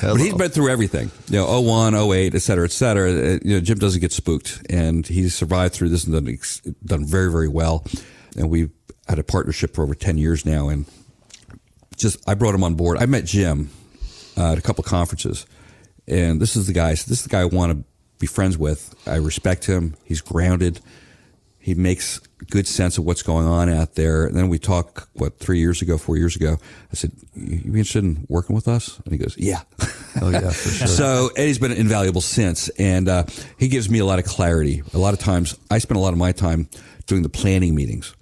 But 0.00 0.16
he's 0.20 0.34
been 0.34 0.50
through 0.50 0.70
everything, 0.70 1.10
you 1.28 1.38
know, 1.38 1.60
01, 1.60 1.94
08, 1.94 2.34
et 2.34 2.42
cetera, 2.42 2.64
et 2.64 2.70
cetera. 2.72 3.10
Uh, 3.10 3.38
You 3.42 3.54
know, 3.54 3.60
Jim 3.60 3.78
doesn't 3.78 4.00
get 4.00 4.12
spooked 4.12 4.62
and 4.70 5.06
he's 5.06 5.34
survived 5.34 5.74
through 5.74 5.90
this 5.90 6.04
and 6.04 6.14
done, 6.14 6.38
done 6.84 7.04
very, 7.06 7.30
very 7.30 7.48
well. 7.48 7.84
And 8.36 8.48
we've 8.48 8.70
had 9.08 9.18
a 9.18 9.24
partnership 9.24 9.74
for 9.74 9.82
over 9.82 9.94
10 9.94 10.16
years 10.18 10.46
now. 10.46 10.68
And 10.68 10.86
just, 11.96 12.26
I 12.28 12.34
brought 12.34 12.54
him 12.54 12.64
on 12.64 12.74
board. 12.74 12.98
I 12.98 13.06
met 13.06 13.24
Jim 13.24 13.70
uh, 14.36 14.52
at 14.52 14.58
a 14.58 14.62
couple 14.62 14.84
of 14.84 14.88
conferences 14.90 15.44
and 16.08 16.40
this 16.40 16.56
is 16.56 16.66
the 16.66 16.72
guy, 16.72 16.90
this 16.90 17.10
is 17.10 17.22
the 17.22 17.28
guy 17.28 17.40
I 17.40 17.44
want 17.44 17.72
to 17.72 17.84
be 18.18 18.26
friends 18.26 18.58
with. 18.58 18.94
I 19.06 19.16
respect 19.16 19.66
him. 19.66 19.94
He's 20.04 20.20
grounded. 20.20 20.80
He 21.58 21.74
makes 21.74 22.18
good 22.50 22.66
sense 22.66 22.98
of 22.98 23.04
what's 23.04 23.22
going 23.22 23.46
on 23.46 23.68
out 23.68 23.94
there. 23.94 24.24
And 24.24 24.34
then 24.34 24.48
we 24.48 24.58
talk, 24.58 25.08
what, 25.12 25.38
three 25.38 25.58
years 25.58 25.82
ago, 25.82 25.98
four 25.98 26.16
years 26.16 26.34
ago. 26.34 26.56
I 26.90 26.94
said, 26.94 27.12
You 27.34 27.58
be 27.58 27.78
interested 27.80 28.04
in 28.04 28.26
working 28.28 28.56
with 28.56 28.68
us? 28.68 28.98
And 29.04 29.12
he 29.12 29.18
goes, 29.18 29.36
Yeah. 29.36 29.62
Oh 30.22 30.30
yeah, 30.30 30.50
for 30.50 30.68
sure. 30.70 30.86
So, 30.86 31.30
and 31.36 31.46
he's 31.46 31.58
been 31.58 31.72
invaluable 31.72 32.20
since. 32.22 32.68
And 32.70 33.08
uh, 33.08 33.24
he 33.58 33.68
gives 33.68 33.90
me 33.90 33.98
a 33.98 34.04
lot 34.06 34.18
of 34.18 34.24
clarity. 34.24 34.82
A 34.94 34.98
lot 34.98 35.12
of 35.14 35.20
times, 35.20 35.58
I 35.70 35.78
spend 35.78 35.96
a 35.98 36.00
lot 36.00 36.12
of 36.12 36.18
my 36.18 36.32
time 36.32 36.68
doing 37.06 37.22
the 37.22 37.28
planning 37.28 37.74
meetings, 37.74 38.14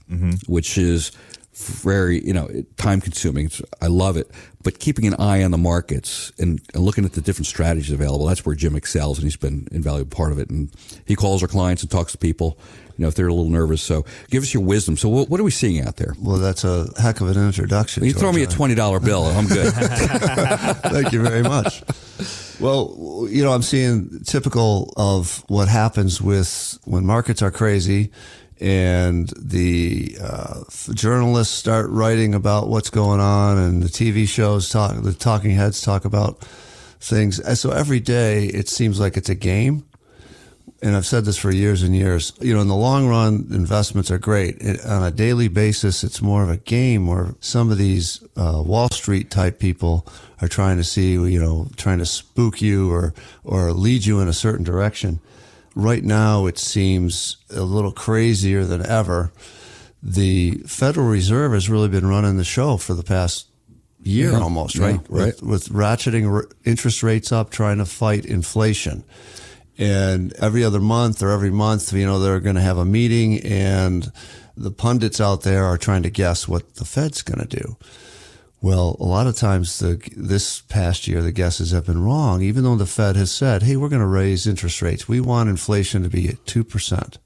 which 0.46 0.76
is 0.78 1.12
very, 1.56 2.24
you 2.24 2.34
know, 2.34 2.48
time 2.76 3.00
consuming. 3.00 3.50
I 3.80 3.86
love 3.86 4.16
it. 4.16 4.30
But 4.62 4.78
keeping 4.78 5.06
an 5.06 5.14
eye 5.14 5.42
on 5.42 5.52
the 5.52 5.58
markets 5.58 6.30
and, 6.38 6.60
and 6.74 6.82
looking 6.82 7.04
at 7.04 7.12
the 7.12 7.20
different 7.20 7.46
strategies 7.46 7.90
available, 7.90 8.26
that's 8.26 8.44
where 8.44 8.54
Jim 8.54 8.76
excels 8.76 9.18
and 9.18 9.24
he's 9.24 9.36
been 9.36 9.66
an 9.70 9.76
invaluable 9.76 10.14
part 10.14 10.32
of 10.32 10.38
it. 10.38 10.50
And 10.50 10.70
he 11.06 11.16
calls 11.16 11.42
our 11.42 11.48
clients 11.48 11.82
and 11.82 11.90
talks 11.90 12.12
to 12.12 12.18
people, 12.18 12.58
you 12.98 13.02
know, 13.02 13.08
if 13.08 13.14
they're 13.14 13.28
a 13.28 13.32
little 13.32 13.50
nervous. 13.50 13.80
So 13.80 14.04
give 14.28 14.42
us 14.42 14.52
your 14.52 14.62
wisdom. 14.64 14.98
So 14.98 15.08
what, 15.08 15.30
what 15.30 15.40
are 15.40 15.44
we 15.44 15.50
seeing 15.50 15.80
out 15.80 15.96
there? 15.96 16.14
well, 16.20 16.36
that's 16.36 16.64
a 16.64 16.88
heck 17.00 17.20
of 17.22 17.28
an 17.28 17.46
introduction. 17.46 18.04
You 18.04 18.12
throw 18.12 18.32
me 18.32 18.42
a 18.42 18.46
$20 18.46 19.04
bill, 19.04 19.24
I'm 19.24 19.46
good. 19.46 19.72
Thank 20.92 21.12
you 21.12 21.22
very 21.22 21.42
much. 21.42 21.82
Well, 22.60 23.28
you 23.30 23.42
know, 23.44 23.52
I'm 23.52 23.62
seeing 23.62 24.20
typical 24.24 24.92
of 24.96 25.44
what 25.48 25.68
happens 25.68 26.20
with 26.20 26.78
when 26.84 27.06
markets 27.06 27.40
are 27.40 27.50
crazy 27.50 28.10
and 28.60 29.28
the 29.36 30.16
uh, 30.20 30.64
journalists 30.94 31.54
start 31.54 31.90
writing 31.90 32.34
about 32.34 32.68
what's 32.68 32.90
going 32.90 33.20
on 33.20 33.58
and 33.58 33.82
the 33.82 33.88
TV 33.88 34.26
shows 34.26 34.70
talk, 34.70 35.02
the 35.02 35.12
talking 35.12 35.50
heads 35.50 35.82
talk 35.82 36.04
about 36.04 36.40
things. 37.00 37.38
And 37.38 37.58
so 37.58 37.70
every 37.70 38.00
day 38.00 38.46
it 38.46 38.68
seems 38.68 38.98
like 38.98 39.16
it's 39.16 39.28
a 39.28 39.34
game. 39.34 39.84
And 40.82 40.94
I've 40.94 41.06
said 41.06 41.24
this 41.24 41.38
for 41.38 41.50
years 41.50 41.82
and 41.82 41.96
years. 41.96 42.32
You 42.40 42.54
know, 42.54 42.60
in 42.60 42.68
the 42.68 42.74
long 42.74 43.08
run, 43.08 43.46
investments 43.50 44.10
are 44.10 44.18
great. 44.18 44.56
It, 44.60 44.84
on 44.84 45.02
a 45.02 45.10
daily 45.10 45.48
basis, 45.48 46.04
it's 46.04 46.20
more 46.20 46.42
of 46.42 46.50
a 46.50 46.58
game 46.58 47.06
where 47.06 47.34
some 47.40 47.70
of 47.70 47.78
these 47.78 48.22
uh, 48.36 48.62
Wall 48.64 48.90
Street 48.90 49.30
type 49.30 49.58
people 49.58 50.06
are 50.42 50.48
trying 50.48 50.76
to 50.76 50.84
see, 50.84 51.12
you 51.12 51.40
know, 51.40 51.68
trying 51.76 51.98
to 51.98 52.06
spook 52.06 52.60
you 52.60 52.92
or 52.92 53.14
or 53.42 53.72
lead 53.72 54.04
you 54.04 54.20
in 54.20 54.28
a 54.28 54.34
certain 54.34 54.64
direction. 54.64 55.20
Right 55.78 56.02
now, 56.02 56.46
it 56.46 56.58
seems 56.58 57.36
a 57.54 57.60
little 57.60 57.92
crazier 57.92 58.64
than 58.64 58.84
ever. 58.84 59.30
The 60.02 60.52
Federal 60.66 61.06
Reserve 61.06 61.52
has 61.52 61.68
really 61.68 61.88
been 61.88 62.06
running 62.06 62.38
the 62.38 62.44
show 62.44 62.78
for 62.78 62.94
the 62.94 63.02
past 63.02 63.46
year 64.02 64.32
Yeah. 64.32 64.40
almost, 64.40 64.76
Yeah, 64.76 64.86
right? 64.86 65.00
right. 65.10 65.26
With, 65.26 65.42
with 65.42 65.68
ratcheting 65.68 66.32
r- 66.32 66.48
interest 66.64 67.02
rates 67.02 67.30
up, 67.30 67.50
trying 67.50 67.76
to 67.78 67.84
fight 67.84 68.24
inflation. 68.24 69.04
And 69.76 70.32
every 70.38 70.64
other 70.64 70.80
month 70.80 71.22
or 71.22 71.30
every 71.30 71.50
month, 71.50 71.92
you 71.92 72.06
know, 72.06 72.20
they're 72.20 72.40
going 72.40 72.56
to 72.56 72.62
have 72.62 72.78
a 72.78 72.84
meeting 72.86 73.40
and 73.40 74.10
the 74.56 74.70
pundits 74.70 75.20
out 75.20 75.42
there 75.42 75.64
are 75.66 75.76
trying 75.76 76.02
to 76.04 76.10
guess 76.10 76.48
what 76.48 76.76
the 76.76 76.86
Fed's 76.86 77.20
going 77.20 77.46
to 77.46 77.56
do. 77.58 77.76
Well, 78.62 78.96
a 78.98 79.04
lot 79.04 79.26
of 79.26 79.36
times 79.36 79.78
the, 79.78 80.00
this 80.16 80.60
past 80.62 81.06
year, 81.06 81.22
the 81.22 81.32
guesses 81.32 81.72
have 81.72 81.86
been 81.86 82.02
wrong, 82.02 82.42
even 82.42 82.64
though 82.64 82.76
the 82.76 82.86
Fed 82.86 83.14
has 83.16 83.30
said, 83.30 83.62
hey, 83.62 83.76
we're 83.76 83.88
going 83.88 84.00
to 84.00 84.06
raise 84.06 84.46
interest 84.46 84.80
rates. 84.82 85.06
We 85.06 85.20
want 85.20 85.50
inflation 85.50 86.02
to 86.02 86.08
be 86.08 86.28
at 86.28 86.44
2%. 86.46 87.18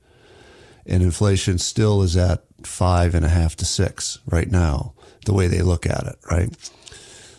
And 0.86 1.02
inflation 1.02 1.58
still 1.58 2.02
is 2.02 2.16
at 2.16 2.44
five 2.64 3.14
and 3.14 3.24
a 3.24 3.28
half 3.28 3.56
to 3.56 3.64
six 3.64 4.18
right 4.26 4.50
now, 4.50 4.92
the 5.24 5.32
way 5.32 5.46
they 5.46 5.62
look 5.62 5.86
at 5.86 6.04
it, 6.06 6.16
right? 6.30 6.54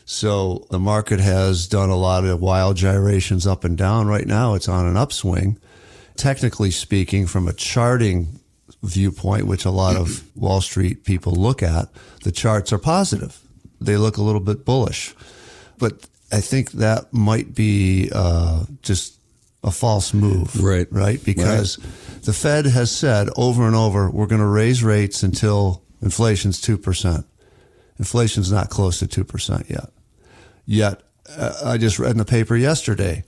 So 0.06 0.66
the 0.70 0.80
market 0.80 1.20
has 1.20 1.68
done 1.68 1.90
a 1.90 1.96
lot 1.96 2.26
of 2.26 2.42
wild 2.42 2.78
gyrations 2.78 3.46
up 3.46 3.64
and 3.64 3.78
down. 3.78 4.08
Right 4.08 4.28
now, 4.28 4.56
it's 4.56 4.68
on 4.68 4.86
an 4.86 4.98
upswing. 4.98 5.58
Technically 6.16 6.72
speaking, 6.72 7.28
from 7.28 7.48
a 7.48 7.54
charting 7.54 8.40
viewpoint, 8.84 9.48
which 9.48 9.66
a 9.66 9.72
lot 9.72 9.96
of 9.96 10.24
Wall 10.36 10.62
Street 10.62 11.04
people 11.04 11.34
look 11.34 11.62
at, 11.64 11.90
the 12.24 12.32
charts 12.32 12.74
are 12.74 12.78
positive. 12.78 13.40
They 13.82 13.98
look 13.98 14.18
a 14.18 14.22
little 14.22 14.42
bit 14.42 14.64
bullish. 14.64 15.16
But 15.78 16.08
I 16.32 16.42
think 16.42 16.72
that 16.74 17.12
might 17.14 17.54
be 17.54 18.10
uh, 18.14 18.66
just 18.82 19.18
a 19.64 19.72
false 19.72 20.14
move. 20.14 20.62
Right. 20.62 20.88
Right? 20.92 21.24
Because 21.24 21.78
the 22.24 22.34
Fed 22.34 22.66
has 22.66 22.92
said 22.92 23.30
over 23.36 23.68
and 23.68 23.76
over, 23.76 24.10
we're 24.10 24.28
going 24.28 24.42
to 24.42 24.48
raise 24.48 24.84
rates 24.84 25.24
until 25.24 25.84
inflation's 26.02 26.62
2%. 26.62 27.26
Inflation's 28.00 28.52
not 28.52 28.70
close 28.70 29.00
to 29.00 29.08
2% 29.08 29.70
yet. 29.70 29.90
Yet, 30.66 31.02
uh, 31.38 31.54
I 31.66 31.78
just 31.78 32.00
read 32.00 32.12
in 32.12 32.18
the 32.18 32.26
paper 32.26 32.56
yesterday 32.56 33.24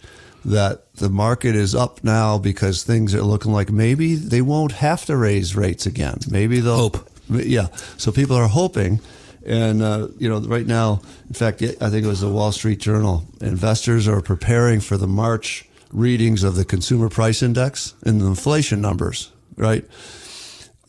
that 0.45 0.93
the 0.95 1.09
market 1.09 1.55
is 1.55 1.73
up 1.73 2.03
now 2.03 2.37
because 2.37 2.83
things 2.83 3.15
are 3.15 3.21
looking 3.21 3.51
like 3.51 3.71
maybe 3.71 4.15
they 4.15 4.41
won't 4.41 4.73
have 4.73 5.05
to 5.05 5.15
raise 5.15 5.55
rates 5.55 5.85
again. 5.85 6.19
Maybe 6.29 6.59
they'll 6.59 6.89
Hope. 6.89 7.09
Yeah. 7.29 7.67
So 7.97 8.11
people 8.11 8.35
are 8.35 8.47
hoping. 8.47 8.99
And, 9.45 9.81
uh, 9.81 10.07
you 10.17 10.29
know, 10.29 10.39
right 10.39 10.65
now, 10.65 11.01
in 11.27 11.33
fact, 11.33 11.61
I 11.61 11.89
think 11.89 12.05
it 12.05 12.07
was 12.07 12.21
the 12.21 12.31
Wall 12.31 12.51
Street 12.51 12.79
Journal, 12.79 13.25
investors 13.41 14.07
are 14.07 14.21
preparing 14.21 14.79
for 14.79 14.95
the 14.95 15.07
March 15.07 15.65
readings 15.91 16.43
of 16.43 16.55
the 16.55 16.65
consumer 16.65 17.09
price 17.09 17.43
index 17.43 17.93
and 18.03 18.21
the 18.21 18.25
inflation 18.25 18.81
numbers, 18.81 19.31
right? 19.57 19.85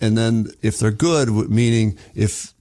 And 0.01 0.17
then 0.17 0.49
if 0.62 0.79
they're 0.79 0.90
good, 0.90 1.29
meaning 1.51 1.99
if 2.14 2.55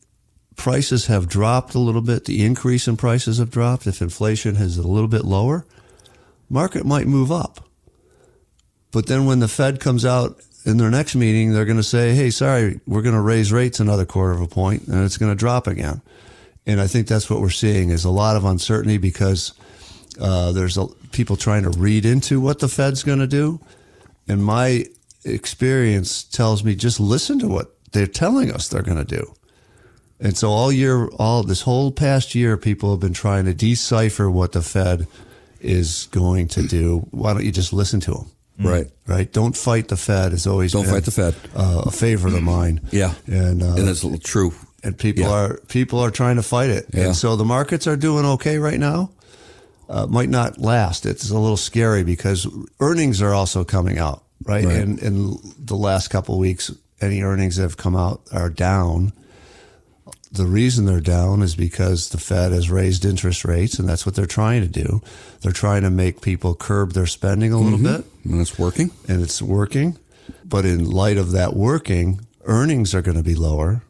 prices 0.56 1.08
have 1.08 1.28
dropped 1.28 1.76
a 1.76 1.80
little 1.80 2.02
bit, 2.02 2.26
the 2.26 2.44
increase 2.44 2.88
in 2.88 2.98
prices 2.98 3.38
have 3.38 3.52
dropped, 3.52 3.88
if 3.88 4.02
inflation 4.02 4.56
is 4.56 4.78
a 4.78 4.88
little 4.88 5.08
bit 5.08 5.26
lower, 5.26 5.66
market 6.50 6.86
might 6.86 7.08
move 7.08 7.32
up. 7.32 7.68
But 8.92 9.08
then 9.08 9.26
when 9.26 9.40
the 9.40 9.48
Fed 9.48 9.80
comes 9.80 10.06
out 10.06 10.40
in 10.66 10.78
their 10.78 10.90
next 10.90 11.16
meeting, 11.16 11.52
they're 11.52 11.66
going 11.66 11.78
to 11.78 11.84
say, 11.84 12.14
"Hey, 12.14 12.30
sorry, 12.30 12.80
we're 12.88 13.02
going 13.02 13.16
to 13.16 13.22
raise 13.22 13.52
rates 13.52 13.80
another 13.80 14.06
quarter 14.06 14.34
of 14.34 14.42
a 14.42 14.48
point, 14.48 14.88
and 14.88 15.04
it's 15.04 15.18
going 15.18 15.32
to 15.32 15.36
drop 15.36 15.68
again." 15.68 16.02
And 16.66 16.80
I 16.80 16.88
think 16.88 17.08
that's 17.08 17.30
what 17.30 17.42
we're 17.42 17.50
seeing 17.50 17.90
is 17.90 18.06
a 18.06 18.10
lot 18.10 18.38
of 18.38 18.46
uncertainty 18.46 18.98
because 18.98 19.54
uh, 20.20 20.54
there's 20.54 20.78
a, 20.78 20.88
people 21.12 21.36
trying 21.36 21.64
to 21.64 21.70
read 21.72 22.06
into 22.06 22.40
what 22.40 22.60
the 22.60 22.70
Fed's 22.70 23.04
going 23.04 23.20
to 23.20 23.28
do, 23.28 23.60
and 24.28 24.44
my 24.44 24.86
experience 25.26 26.24
tells 26.24 26.64
me 26.64 26.76
just 26.76 27.00
listen 27.00 27.40
to 27.40 27.48
what 27.48 27.76
they're 27.92 28.08
telling 28.08 28.52
us 28.52 28.68
they're 28.68 28.82
going 28.82 28.98
to 28.98 29.04
do. 29.04 29.34
And 30.20 30.38
so 30.38 30.50
all 30.52 30.72
year, 30.72 31.08
all 31.20 31.44
this 31.44 31.62
whole 31.62 31.92
past 31.92 32.34
year, 32.34 32.56
people 32.56 32.92
have 32.92 33.00
been 33.00 33.14
trying 33.14 33.46
to 33.46 33.54
decipher 33.54 34.30
what 34.30 34.54
the 34.54 34.62
Fed 34.62 35.08
is 35.60 36.08
going 36.12 36.48
to 36.50 36.64
do. 36.64 37.08
Why 37.12 37.34
don't 37.34 37.44
you 37.44 37.52
just 37.52 37.74
listen 37.74 38.00
to 38.02 38.12
them? 38.12 38.32
Right. 38.60 38.88
Right. 39.08 39.32
Don't 39.32 39.58
fight 39.58 39.88
the 39.88 39.98
Fed 39.98 40.32
is 40.34 40.46
always 40.48 40.72
Don't 40.74 40.84
been, 40.84 40.94
fight 40.94 41.06
the 41.06 41.12
Fed. 41.12 41.36
Uh, 41.56 41.84
a 41.88 41.92
favorite 41.92 42.34
of 42.36 42.44
mine. 42.44 42.82
Yeah. 42.92 43.14
And 43.28 43.62
uh, 43.64 43.76
and 43.76 43.88
that's 43.88 44.06
true. 44.20 44.54
and 44.84 44.98
people 44.98 45.24
Yeah. 45.24 45.32
are 45.32 45.58
people 45.68 46.00
are 46.00 46.12
trying 46.12 46.36
to 46.38 46.44
fight 46.44 46.70
it. 46.70 46.86
Yeah. 46.94 47.08
And 47.08 47.16
so 47.16 47.36
the 47.36 47.46
markets 47.46 47.88
are 47.88 47.98
doing 47.98 48.26
okay 48.26 48.58
right 48.60 48.80
now. 48.80 49.10
Uh, 49.90 50.06
might 50.08 50.30
not 50.30 50.58
last. 50.60 51.06
It's 51.06 51.30
a 51.30 51.38
little 51.38 51.58
scary 51.58 52.04
because 52.04 52.48
earnings 52.80 53.22
are 53.22 53.34
also 53.34 53.64
coming 53.64 53.98
out, 54.00 54.24
right? 54.46 54.64
Right. 54.66 54.76
And 54.78 54.98
in 55.00 55.38
the 55.60 55.76
last 55.76 56.08
couple 56.10 56.36
of 56.36 56.40
weeks, 56.40 56.72
any 57.02 57.22
earnings 57.22 57.58
that 57.58 57.64
have 57.64 57.78
come 57.78 57.96
out 57.96 58.22
are 58.32 58.50
down. 58.50 59.12
The 60.34 60.46
reason 60.48 60.86
they're 60.86 61.00
down 61.00 61.42
is 61.44 61.56
because 61.56 62.10
the 62.10 62.18
Fed 62.18 62.52
has 62.52 62.70
raised 62.72 63.06
interest 63.06 63.46
rates, 63.46 63.78
and 63.78 63.88
that's 63.88 64.04
what 64.06 64.16
they're 64.16 64.26
trying 64.26 64.62
to 64.64 64.68
do. 64.68 65.02
They're 65.42 65.52
trying 65.52 65.84
to 65.84 65.92
make 65.92 66.22
people 66.22 66.56
curb 66.56 66.94
their 66.94 67.06
spending 67.06 67.54
a 67.54 67.60
little 67.60 67.78
bit 67.78 68.04
And 68.26 68.42
it's 68.42 68.58
working. 68.58 68.90
and 69.08 69.22
it's 69.22 69.42
working. 69.42 69.98
But 70.44 70.66
in 70.66 70.90
light 70.90 71.18
of 71.18 71.32
that 71.32 71.56
working, 71.56 72.22
earnings 72.46 72.96
are 72.96 73.02
going 73.04 73.18
to 73.18 73.24
be 73.24 73.36
lower, 73.36 73.84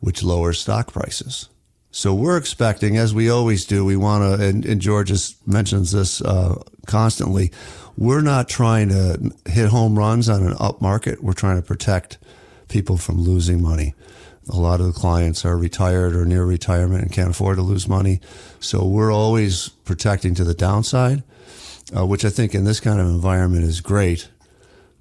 which 0.00 0.22
lowers 0.22 0.60
stock 0.60 0.92
prices. 0.92 1.48
So 1.90 2.12
we're 2.12 2.36
expecting, 2.36 2.98
as 2.98 3.14
we 3.14 3.30
always 3.30 3.64
do, 3.64 3.82
we 3.82 3.96
want 3.96 4.22
to, 4.38 4.46
and, 4.46 4.66
and 4.66 4.82
George 4.82 5.08
just 5.08 5.48
mentions 5.48 5.92
this 5.92 6.20
uh, 6.20 6.62
constantly, 6.86 7.52
we're 7.96 8.20
not 8.20 8.50
trying 8.50 8.90
to 8.90 9.32
hit 9.46 9.70
home 9.70 9.98
runs 9.98 10.28
on 10.28 10.46
an 10.46 10.54
up 10.60 10.82
market. 10.82 11.22
We're 11.24 11.32
trying 11.32 11.56
to 11.56 11.66
protect 11.66 12.18
people 12.68 12.98
from 12.98 13.18
losing 13.18 13.62
money. 13.62 13.94
A 14.48 14.56
lot 14.56 14.80
of 14.80 14.86
the 14.86 14.92
clients 14.92 15.44
are 15.44 15.56
retired 15.56 16.14
or 16.14 16.24
near 16.24 16.44
retirement 16.44 17.02
and 17.02 17.12
can't 17.12 17.30
afford 17.30 17.56
to 17.56 17.62
lose 17.62 17.88
money. 17.88 18.20
So 18.60 18.86
we're 18.86 19.12
always 19.12 19.68
protecting 19.68 20.34
to 20.36 20.44
the 20.44 20.54
downside, 20.54 21.24
uh, 21.96 22.06
which 22.06 22.24
I 22.24 22.30
think 22.30 22.54
in 22.54 22.64
this 22.64 22.78
kind 22.78 23.00
of 23.00 23.06
environment 23.08 23.64
is 23.64 23.80
great 23.80 24.28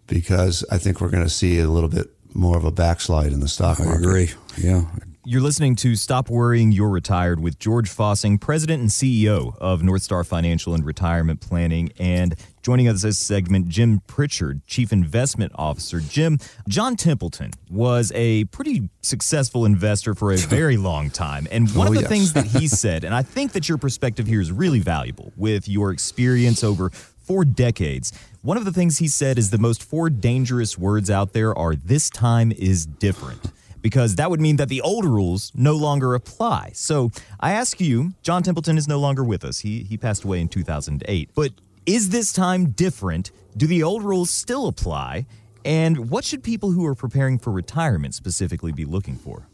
because 0.08 0.66
I 0.72 0.78
think 0.78 1.00
we're 1.00 1.10
going 1.10 1.24
to 1.24 1.30
see 1.30 1.60
a 1.60 1.70
little 1.70 1.90
bit 1.90 2.08
more 2.34 2.58
of 2.58 2.66
a 2.66 2.72
backslide 2.72 3.32
in 3.32 3.40
the 3.40 3.48
stock 3.48 3.80
market. 3.80 3.94
I 3.94 4.02
agree. 4.02 4.32
Yeah. 4.58 4.86
You're 5.28 5.42
listening 5.42 5.76
to 5.78 5.96
Stop 5.96 6.30
Worrying, 6.30 6.72
You're 6.72 6.90
Retired 6.90 7.40
with 7.40 7.58
George 7.58 7.90
Fossing, 7.90 8.40
President 8.40 8.80
and 8.82 8.92
CEO 8.92 9.58
of 9.58 9.82
North 9.82 10.04
Star 10.04 10.24
Financial 10.24 10.76
and 10.76 10.86
Retirement 10.86 11.42
Planning. 11.42 11.92
And 11.98 12.36
joining 12.62 12.88
us 12.88 13.02
this 13.02 13.18
segment, 13.18 13.68
Jim 13.68 14.02
Pritchard, 14.06 14.64
Chief 14.68 14.94
Investment 14.94 15.52
Officer. 15.56 16.00
Jim, 16.00 16.38
John 16.70 16.96
Templeton 16.96 17.50
was 17.72 18.12
a 18.14 18.44
pretty 18.46 18.88
successful 19.02 19.66
investor 19.66 20.14
for 20.14 20.32
a 20.32 20.38
very 20.38 20.78
long 20.92 21.10
time. 21.10 21.48
And 21.50 21.72
one 21.72 21.88
Oh, 21.88 21.90
of 21.90 21.96
the 21.96 22.02
yes. 22.02 22.10
things 22.10 22.34
that 22.34 22.46
he 22.46 22.68
said, 22.68 23.04
and 23.04 23.16
I 23.16 23.24
think 23.24 23.54
that 23.54 23.68
your 23.68 23.80
perspective 23.80 24.28
here 24.28 24.42
is 24.42 24.52
really 24.52 24.80
valuable 24.80 25.34
with 25.36 25.68
your 25.68 25.90
experience 25.92 26.64
over 26.64 26.92
four 26.92 27.46
decades. 27.46 28.14
One 28.44 28.58
of 28.58 28.66
the 28.66 28.72
things 28.72 29.00
he 29.00 29.08
said 29.08 29.40
is 29.40 29.50
the 29.50 29.58
most 29.58 29.82
four 29.82 30.12
dangerous 30.12 30.78
words 30.78 31.10
out 31.10 31.34
there 31.34 31.58
are 31.58 31.76
this 31.76 32.12
time 32.12 32.52
is 32.52 32.86
different 32.86 33.42
because 33.86 34.16
that 34.16 34.32
would 34.32 34.42
mean 34.42 34.56
that 34.56 34.68
the 34.68 34.82
old 34.82 35.06
rules 35.06 35.52
no 35.54 35.76
longer 35.76 36.16
apply. 36.16 36.72
So 36.74 37.12
I 37.40 37.52
ask 37.52 37.80
you, 37.80 38.16
John 38.24 38.42
Templeton 38.42 38.80
is 38.80 38.88
no 38.88 39.00
longer 39.00 39.24
with 39.24 39.46
us. 39.46 39.60
He 39.60 39.84
he 39.84 39.96
passed 39.96 40.24
away 40.24 40.42
in 40.42 40.48
2008. 40.48 41.30
But 41.36 41.52
is 41.86 42.10
this 42.10 42.34
time 42.34 42.72
different? 42.72 43.30
Do 43.56 43.68
the 43.68 43.84
old 43.84 44.02
rules 44.02 44.32
still 44.32 44.66
apply? 44.66 45.28
And 45.64 46.10
what 46.10 46.26
should 46.26 46.42
people 46.42 46.72
who 46.72 46.84
are 46.88 46.96
preparing 46.96 47.38
for 47.38 47.52
retirement 47.52 48.16
specifically 48.16 48.72
be 48.72 48.86
looking 48.86 49.18
for? 49.18 49.50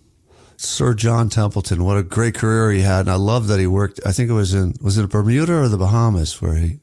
Sir 0.55 0.93
John 0.93 1.27
Templeton, 1.27 1.83
what 1.83 1.97
a 1.97 2.03
great 2.03 2.35
career 2.35 2.71
he 2.71 2.83
had, 2.83 3.01
and 3.01 3.09
I 3.09 3.15
love 3.15 3.47
that 3.47 3.59
he 3.59 3.67
worked. 3.67 3.99
I 4.05 4.13
think 4.13 4.29
it 4.29 4.33
was 4.33 4.53
in 4.53 4.75
was 4.81 4.97
it 4.97 5.09
Bermuda 5.09 5.55
or 5.55 5.67
the 5.67 5.77
Bahamas 5.77 6.41
where 6.41 6.55
he 6.55 6.79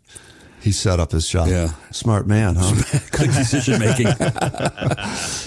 he 0.60 0.70
set 0.70 1.00
up 1.00 1.12
his 1.12 1.26
shop. 1.26 1.48
Yeah. 1.48 1.72
smart 1.92 2.26
man, 2.26 2.56
huh? 2.58 2.74
Good 3.10 3.30
decision 3.32 3.78
making. 3.78 4.08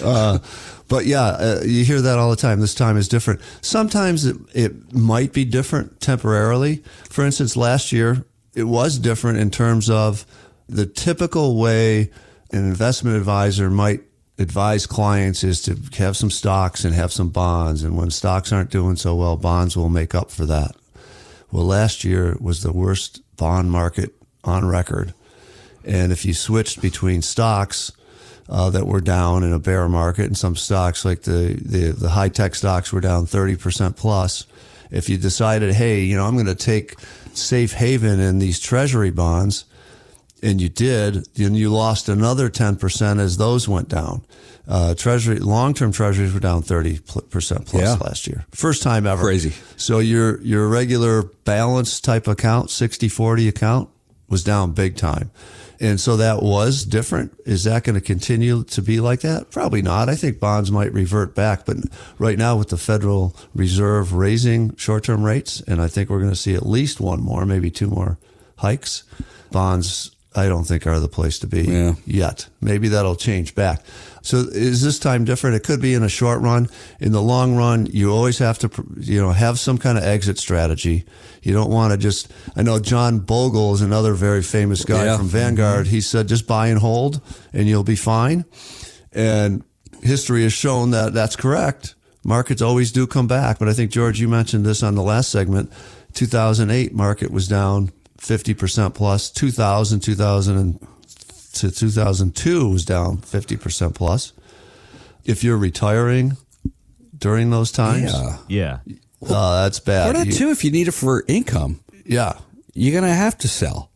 Uh, 0.02 0.38
But 0.92 1.06
yeah, 1.06 1.24
uh, 1.24 1.60
you 1.64 1.86
hear 1.86 2.02
that 2.02 2.18
all 2.18 2.28
the 2.28 2.36
time. 2.36 2.60
This 2.60 2.74
time 2.74 2.98
is 2.98 3.08
different. 3.08 3.40
Sometimes 3.62 4.26
it, 4.26 4.36
it 4.52 4.92
might 4.92 5.32
be 5.32 5.46
different 5.46 6.02
temporarily. 6.02 6.82
For 7.08 7.24
instance, 7.24 7.56
last 7.56 7.92
year 7.92 8.26
it 8.54 8.64
was 8.64 8.98
different 8.98 9.38
in 9.38 9.50
terms 9.50 9.88
of 9.88 10.26
the 10.68 10.84
typical 10.84 11.58
way 11.58 12.10
an 12.50 12.68
investment 12.68 13.16
advisor 13.16 13.70
might 13.70 14.02
advise 14.36 14.84
clients 14.84 15.42
is 15.42 15.62
to 15.62 15.78
have 15.96 16.14
some 16.14 16.30
stocks 16.30 16.84
and 16.84 16.94
have 16.94 17.10
some 17.10 17.30
bonds. 17.30 17.82
And 17.82 17.96
when 17.96 18.10
stocks 18.10 18.52
aren't 18.52 18.68
doing 18.68 18.96
so 18.96 19.14
well, 19.14 19.38
bonds 19.38 19.74
will 19.74 19.88
make 19.88 20.14
up 20.14 20.30
for 20.30 20.44
that. 20.44 20.76
Well, 21.50 21.64
last 21.64 22.04
year 22.04 22.36
was 22.38 22.62
the 22.62 22.70
worst 22.70 23.22
bond 23.38 23.70
market 23.70 24.12
on 24.44 24.68
record. 24.68 25.14
And 25.86 26.12
if 26.12 26.26
you 26.26 26.34
switched 26.34 26.82
between 26.82 27.22
stocks 27.22 27.92
uh, 28.48 28.70
that 28.70 28.86
were 28.86 29.00
down 29.00 29.42
in 29.44 29.52
a 29.52 29.58
bear 29.58 29.88
market 29.88 30.26
and 30.26 30.36
some 30.36 30.56
stocks 30.56 31.04
like 31.04 31.22
the, 31.22 31.58
the, 31.64 31.92
the 31.92 32.10
high 32.10 32.28
tech 32.28 32.54
stocks 32.54 32.92
were 32.92 33.00
down 33.00 33.24
30% 33.26 33.96
plus, 33.96 34.46
if 34.90 35.08
you 35.08 35.16
decided, 35.16 35.74
hey, 35.74 36.00
you 36.00 36.16
know, 36.16 36.26
I'm 36.26 36.34
going 36.34 36.46
to 36.46 36.54
take 36.54 36.96
safe 37.34 37.72
haven 37.72 38.20
in 38.20 38.38
these 38.40 38.60
treasury 38.60 39.10
bonds, 39.10 39.64
and 40.42 40.60
you 40.60 40.68
did, 40.68 41.24
then 41.34 41.54
you 41.54 41.70
lost 41.70 42.08
another 42.08 42.50
10% 42.50 43.18
as 43.20 43.36
those 43.38 43.68
went 43.68 43.88
down. 43.88 44.22
Uh, 44.68 44.94
treasury, 44.94 45.38
long-term 45.38 45.92
treasuries 45.92 46.32
were 46.34 46.40
down 46.40 46.62
30% 46.62 47.00
plus 47.66 47.72
Yeah. 47.82 47.94
last 47.94 48.26
year. 48.26 48.44
First 48.50 48.82
time 48.82 49.06
ever. 49.06 49.22
Crazy. 49.22 49.52
So 49.76 49.98
your, 49.98 50.40
your 50.42 50.68
regular 50.68 51.22
balance 51.22 52.00
type 52.00 52.26
account, 52.28 52.68
60-40 52.68 53.48
account 53.48 53.88
was 54.28 54.44
down 54.44 54.72
big 54.72 54.96
time. 54.96 55.30
And 55.82 56.00
so 56.00 56.16
that 56.18 56.42
was 56.42 56.84
different. 56.84 57.34
Is 57.44 57.64
that 57.64 57.82
going 57.82 57.96
to 57.96 58.00
continue 58.00 58.62
to 58.64 58.80
be 58.80 59.00
like 59.00 59.20
that? 59.22 59.50
Probably 59.50 59.82
not. 59.82 60.08
I 60.08 60.14
think 60.14 60.38
bonds 60.38 60.70
might 60.70 60.92
revert 60.92 61.34
back. 61.34 61.66
But 61.66 61.78
right 62.18 62.38
now, 62.38 62.56
with 62.56 62.68
the 62.68 62.76
Federal 62.78 63.34
Reserve 63.52 64.12
raising 64.12 64.76
short 64.76 65.02
term 65.04 65.24
rates, 65.24 65.60
and 65.66 65.82
I 65.82 65.88
think 65.88 66.08
we're 66.08 66.20
going 66.20 66.30
to 66.30 66.36
see 66.36 66.54
at 66.54 66.64
least 66.64 67.00
one 67.00 67.20
more, 67.20 67.44
maybe 67.44 67.68
two 67.70 67.88
more 67.88 68.16
hikes, 68.58 69.02
bonds, 69.50 70.12
I 70.34 70.46
don't 70.46 70.64
think 70.64 70.86
are 70.86 71.00
the 71.00 71.08
place 71.08 71.38
to 71.40 71.46
be 71.48 71.62
Yeah. 71.64 71.94
yet. 72.06 72.46
Maybe 72.60 72.88
that'll 72.88 73.16
change 73.16 73.54
back. 73.54 73.82
So 74.22 74.38
is 74.38 74.82
this 74.82 74.98
time 74.98 75.24
different? 75.24 75.56
It 75.56 75.64
could 75.64 75.80
be 75.82 75.94
in 75.94 76.02
a 76.02 76.08
short 76.08 76.40
run. 76.40 76.68
In 77.00 77.12
the 77.12 77.20
long 77.20 77.56
run, 77.56 77.86
you 77.86 78.12
always 78.12 78.38
have 78.38 78.58
to, 78.60 78.70
you 78.98 79.20
know, 79.20 79.32
have 79.32 79.58
some 79.58 79.78
kind 79.78 79.98
of 79.98 80.04
exit 80.04 80.38
strategy. 80.38 81.04
You 81.42 81.52
don't 81.52 81.70
want 81.70 81.90
to 81.92 81.98
just, 81.98 82.30
I 82.56 82.62
know 82.62 82.78
John 82.78 83.18
Bogle 83.18 83.74
is 83.74 83.80
another 83.82 84.14
very 84.14 84.42
famous 84.42 84.84
guy 84.84 85.06
Yeah. 85.06 85.16
from 85.16 85.26
Vanguard. 85.26 85.88
He 85.88 86.00
said, 86.00 86.28
just 86.28 86.46
buy 86.46 86.68
and 86.68 86.78
hold 86.78 87.20
and 87.52 87.68
you'll 87.68 87.82
be 87.82 87.96
fine. 87.96 88.44
And 89.12 89.64
history 90.02 90.44
has 90.44 90.52
shown 90.52 90.92
that 90.92 91.12
that's 91.14 91.36
correct. 91.36 91.94
Markets 92.24 92.62
always 92.62 92.92
do 92.92 93.06
come 93.08 93.26
back. 93.26 93.58
But 93.58 93.68
I 93.68 93.72
think, 93.72 93.90
George, 93.90 94.20
you 94.20 94.28
mentioned 94.28 94.64
this 94.64 94.82
on 94.84 94.94
the 94.94 95.02
last 95.02 95.30
segment. 95.30 95.72
2008 96.14 96.94
market 96.94 97.30
was 97.32 97.48
down 97.48 97.90
50% 98.18 98.94
plus. 98.94 99.30
2000, 99.32 99.98
2000 100.00 100.56
and 100.56 100.86
to 101.54 101.70
2002 101.70 102.68
was 102.68 102.84
down 102.84 103.18
50% 103.18 103.94
plus. 103.94 104.32
If 105.24 105.44
you're 105.44 105.56
retiring 105.58 106.36
during 107.16 107.50
those 107.50 107.70
times, 107.70 108.12
Yeah. 108.12 108.36
Yeah. 108.48 108.78
uh, 109.28 109.62
that's 109.62 109.78
bad. 109.80 110.10
Or 110.10 110.18
that 110.18 110.26
You- 110.26 110.32
too, 110.32 110.50
if 110.50 110.64
you 110.64 110.70
need 110.70 110.88
it 110.88 110.92
for 110.92 111.24
income, 111.28 111.80
yeah, 112.04 112.32
you're 112.74 112.92
going 112.92 113.04
to 113.10 113.14
have 113.16 113.38
to 113.38 113.48
sell, 113.48 113.90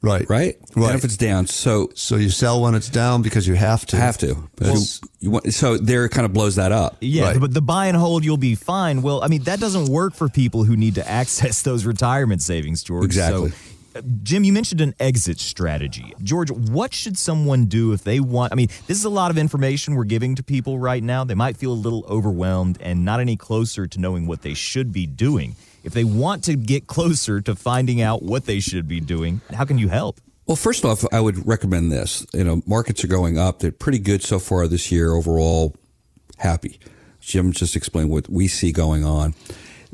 right, 0.00 0.28
right? 0.28 0.56
Right. 0.74 0.88
And 0.88 0.98
if 0.98 1.04
it's 1.04 1.16
down, 1.16 1.46
so 1.46 1.90
So 1.94 2.16
you 2.16 2.30
sell 2.30 2.60
when 2.62 2.74
it's 2.74 2.88
down 2.88 3.22
because 3.22 3.46
you 3.46 3.54
have 3.54 3.86
to. 3.86 3.96
have 3.96 4.18
to. 4.18 4.48
That's- 4.56 5.00
you 5.20 5.30
want, 5.30 5.54
so 5.54 5.76
there 5.78 6.04
it 6.06 6.08
kind 6.08 6.24
of 6.24 6.32
blows 6.32 6.56
that 6.56 6.72
up. 6.72 6.96
Yeah, 7.00 7.24
Right. 7.26 7.40
but 7.40 7.54
the 7.54 7.62
buy 7.62 7.86
and 7.86 7.96
hold, 7.96 8.24
you'll 8.24 8.36
be 8.38 8.56
fine. 8.56 9.02
Well, 9.02 9.22
I 9.22 9.28
mean, 9.28 9.44
that 9.44 9.60
doesn't 9.60 9.86
work 9.86 10.14
for 10.16 10.28
people 10.28 10.64
who 10.64 10.76
need 10.76 10.96
to 10.96 11.08
access 11.20 11.62
those 11.62 11.84
retirement 11.84 12.42
savings, 12.42 12.82
George. 12.82 13.04
Exactly. 13.04 13.50
So, 13.50 13.56
Jim, 14.22 14.44
you 14.44 14.52
mentioned 14.52 14.80
an 14.80 14.94
exit 14.98 15.38
strategy. 15.40 16.14
George, 16.22 16.50
what 16.50 16.94
should 16.94 17.18
someone 17.18 17.66
do 17.66 17.92
if 17.92 18.04
they 18.04 18.20
want? 18.20 18.52
I 18.52 18.56
mean, 18.56 18.68
this 18.86 18.98
is 18.98 19.04
a 19.04 19.10
lot 19.10 19.30
of 19.30 19.38
information 19.38 19.94
we're 19.94 20.04
giving 20.04 20.34
to 20.36 20.42
people 20.42 20.78
right 20.78 21.02
now. 21.02 21.24
They 21.24 21.34
might 21.34 21.56
feel 21.56 21.72
a 21.72 21.74
little 21.74 22.04
overwhelmed 22.08 22.78
and 22.80 23.04
not 23.04 23.20
any 23.20 23.36
closer 23.36 23.86
to 23.86 24.00
knowing 24.00 24.26
what 24.26 24.42
they 24.42 24.54
should 24.54 24.92
be 24.92 25.06
doing. 25.06 25.56
If 25.84 25.92
they 25.92 26.04
want 26.04 26.44
to 26.44 26.56
get 26.56 26.86
closer 26.86 27.40
to 27.40 27.54
finding 27.54 28.00
out 28.00 28.22
what 28.22 28.46
they 28.46 28.60
should 28.60 28.86
be 28.86 29.00
doing, 29.00 29.40
how 29.52 29.64
can 29.64 29.78
you 29.78 29.88
help? 29.88 30.20
Well, 30.46 30.56
first 30.56 30.84
off, 30.84 31.04
I 31.12 31.20
would 31.20 31.46
recommend 31.46 31.92
this. 31.92 32.26
You 32.32 32.44
know, 32.44 32.62
markets 32.66 33.04
are 33.04 33.08
going 33.08 33.38
up. 33.38 33.60
They're 33.60 33.72
pretty 33.72 33.98
good 33.98 34.22
so 34.22 34.38
far 34.38 34.66
this 34.66 34.90
year 34.90 35.12
overall. 35.12 35.74
Happy. 36.38 36.80
Jim 37.20 37.52
just 37.52 37.76
explained 37.76 38.10
what 38.10 38.28
we 38.28 38.48
see 38.48 38.72
going 38.72 39.04
on. 39.04 39.34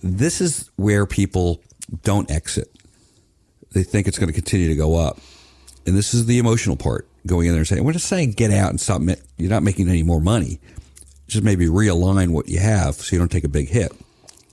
This 0.03 0.41
is 0.41 0.71
where 0.77 1.05
people 1.07 1.63
don't 2.03 2.31
exit. 2.31 2.78
They 3.73 3.83
think 3.83 4.07
it's 4.07 4.19
going 4.19 4.29
to 4.29 4.35
continue 4.35 4.69
to 4.69 4.77
go 4.77 4.97
up. 4.97 5.19
And 5.87 5.97
this 5.97 6.15
is 6.15 6.27
the 6.27 6.39
emotional 6.39 6.77
part 6.77 7.09
going 7.27 7.47
in 7.47 7.53
there 7.53 7.61
and 7.61 7.69
saying, 7.69 7.85
we're 7.85 7.93
just 7.93 8.09
saying 8.09 8.33
get 8.33 8.51
out 8.51 8.71
and 8.71 8.81
stop. 8.81 9.01
You're 9.37 9.51
not 9.51 9.63
making 9.63 9.89
any 9.89 10.03
more 10.03 10.21
money. 10.21 10.61
Just 11.27 11.45
maybe 11.45 11.67
realign 11.67 12.31
what 12.31 12.49
you 12.49 12.59
have 12.59 12.95
so 12.95 13.15
you 13.15 13.19
don't 13.19 13.31
take 13.31 13.45
a 13.45 13.49
big 13.49 13.69
hit 13.69 13.93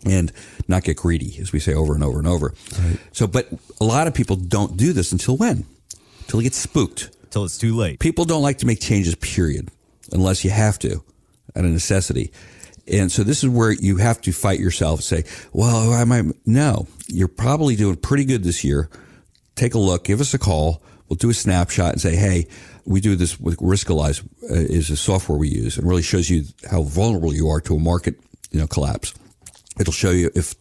and 0.05 0.31
not 0.67 0.83
get 0.83 0.97
greedy, 0.97 1.37
as 1.39 1.51
we 1.51 1.59
say 1.59 1.73
over 1.73 1.93
and 1.95 2.03
over 2.03 2.19
and 2.19 2.27
over. 2.27 2.53
Right. 2.79 2.99
So, 3.11 3.27
but 3.27 3.47
a 3.79 3.83
lot 3.83 4.07
of 4.07 4.13
people 4.13 4.35
don't 4.35 4.77
do 4.77 4.93
this 4.93 5.11
until 5.11 5.37
when? 5.37 5.65
Until 6.21 6.39
they 6.39 6.43
get 6.43 6.53
spooked. 6.53 7.09
Until 7.23 7.45
it's 7.45 7.57
too 7.57 7.75
late. 7.75 7.99
People 7.99 8.25
don't 8.25 8.43
like 8.43 8.59
to 8.59 8.65
make 8.65 8.79
changes, 8.79 9.15
period, 9.15 9.69
unless 10.11 10.43
you 10.43 10.51
have 10.51 10.77
to, 10.79 11.03
at 11.55 11.65
a 11.65 11.67
necessity. 11.69 12.31
And 12.87 13.11
so 13.11 13.23
this 13.23 13.43
is 13.43 13.49
where 13.49 13.71
you 13.71 13.97
have 13.97 14.21
to 14.21 14.31
fight 14.31 14.59
yourself. 14.59 14.99
and 14.99 15.03
Say, 15.03 15.23
well, 15.53 15.91
I 15.91 16.03
might. 16.03 16.25
No, 16.45 16.87
you're 17.07 17.27
probably 17.27 17.75
doing 17.75 17.95
pretty 17.95 18.25
good 18.25 18.43
this 18.43 18.63
year. 18.63 18.89
Take 19.55 19.73
a 19.73 19.79
look. 19.79 20.03
Give 20.03 20.21
us 20.21 20.33
a 20.33 20.39
call. 20.39 20.83
We'll 21.07 21.17
do 21.17 21.29
a 21.29 21.33
snapshot 21.33 21.93
and 21.93 22.01
say, 22.01 22.15
hey, 22.15 22.47
we 22.85 22.99
do 22.99 23.15
this 23.15 23.39
with 23.39 23.57
Riskalyze 23.57 24.23
uh, 24.43 24.53
is 24.53 24.89
a 24.89 24.97
software 24.97 25.37
we 25.37 25.49
use 25.49 25.77
and 25.77 25.87
really 25.87 26.01
shows 26.01 26.29
you 26.29 26.45
how 26.69 26.83
vulnerable 26.83 27.33
you 27.33 27.47
are 27.49 27.61
to 27.61 27.75
a 27.75 27.79
market, 27.79 28.15
you 28.51 28.59
know, 28.59 28.67
collapse. 28.67 29.13
It'll 29.79 29.93
show 29.93 30.11
you 30.11 30.31
if 30.35 30.55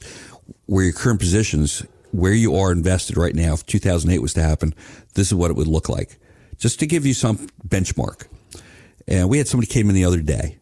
where 0.66 0.84
your 0.84 0.92
current 0.92 1.20
positions, 1.20 1.84
where 2.12 2.32
you 2.32 2.56
are 2.56 2.72
invested 2.72 3.16
right 3.16 3.34
now. 3.34 3.54
If 3.54 3.66
2008 3.66 4.20
was 4.20 4.34
to 4.34 4.42
happen, 4.42 4.74
this 5.14 5.28
is 5.28 5.34
what 5.34 5.50
it 5.50 5.56
would 5.56 5.66
look 5.66 5.88
like. 5.88 6.18
Just 6.58 6.78
to 6.80 6.86
give 6.86 7.04
you 7.06 7.14
some 7.14 7.48
benchmark. 7.66 8.26
And 9.06 9.28
we 9.28 9.38
had 9.38 9.48
somebody 9.48 9.70
came 9.70 9.88
in 9.88 9.94
the 9.94 10.04
other 10.04 10.20
day 10.20 10.58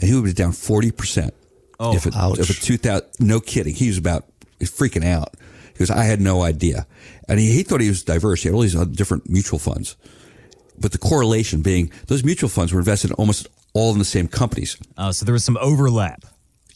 and 0.00 0.08
he 0.08 0.14
would 0.14 0.24
be 0.24 0.32
down 0.32 0.52
40%. 0.52 1.30
Oh, 1.78 1.96
if 1.96 2.06
it, 2.06 2.14
if 2.14 2.50
it 2.50 2.62
2000, 2.62 3.08
no 3.20 3.40
kidding. 3.40 3.74
He 3.74 3.88
was 3.88 3.98
about 3.98 4.26
freaking 4.60 5.04
out 5.04 5.34
because 5.80 5.90
I 5.90 6.04
had 6.04 6.20
no 6.20 6.42
idea. 6.42 6.86
And 7.26 7.40
he, 7.40 7.52
he 7.52 7.62
thought 7.62 7.80
he 7.80 7.88
was 7.88 8.02
diverse. 8.02 8.42
He 8.42 8.50
had 8.50 8.54
all 8.54 8.60
these 8.60 8.74
different 8.74 9.30
mutual 9.30 9.58
funds. 9.58 9.96
But 10.78 10.92
the 10.92 10.98
correlation 10.98 11.62
being 11.62 11.90
those 12.06 12.22
mutual 12.22 12.50
funds 12.50 12.70
were 12.70 12.80
invested 12.80 13.12
in 13.12 13.14
almost 13.14 13.48
all 13.72 13.90
in 13.92 13.98
the 13.98 14.04
same 14.04 14.28
companies. 14.28 14.76
Uh, 14.98 15.10
so 15.10 15.24
there 15.24 15.32
was 15.32 15.42
some 15.42 15.56
overlap. 15.58 16.26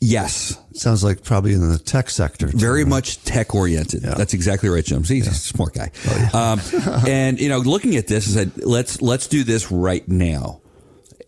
Yes. 0.01 0.59
Sounds 0.73 1.05
like 1.05 1.23
probably 1.23 1.53
in 1.53 1.69
the 1.69 1.79
tech 1.79 2.09
sector. 2.09 2.51
Too, 2.51 2.57
Very 2.57 2.85
right? 2.85 2.89
much 2.89 3.23
tech 3.25 3.55
oriented. 3.55 4.05
Yeah. 4.05 4.15
That's 4.15 4.33
exactly 4.33 4.71
right, 4.71 4.83
Jim. 4.83 5.05
He's 5.05 5.27
yeah. 5.27 5.33
a 5.33 5.35
smart 5.35 5.75
guy. 5.75 5.91
Oh, 6.09 6.17
yeah. 6.17 6.31
um, 6.53 7.07
and 7.07 7.39
you 7.39 7.51
know, 7.51 7.59
looking 7.59 7.97
at 7.97 8.07
this, 8.07 8.27
I 8.31 8.45
said, 8.45 8.53
let's 8.65 9.03
let's 9.03 9.27
do 9.27 9.45
this 9.45 9.71
right 9.71 10.09
now. 10.09 10.63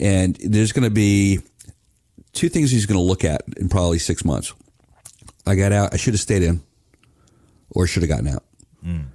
And 0.00 0.34
there's 0.36 0.72
going 0.72 0.84
to 0.84 0.94
be 0.94 1.40
two 2.32 2.48
things 2.48 2.70
he's 2.70 2.86
going 2.86 2.98
to 2.98 3.04
look 3.04 3.22
at 3.22 3.42
in 3.58 3.68
probably 3.68 3.98
six 3.98 4.24
months. 4.24 4.54
I 5.46 5.56
got 5.56 5.72
out. 5.72 5.92
I 5.92 5.98
should 5.98 6.14
have 6.14 6.20
stayed 6.22 6.42
in, 6.42 6.62
or 7.70 7.86
should 7.86 8.02
have 8.02 8.10
gotten 8.10 8.28
out. 8.28 8.44
Mm. 8.84 9.06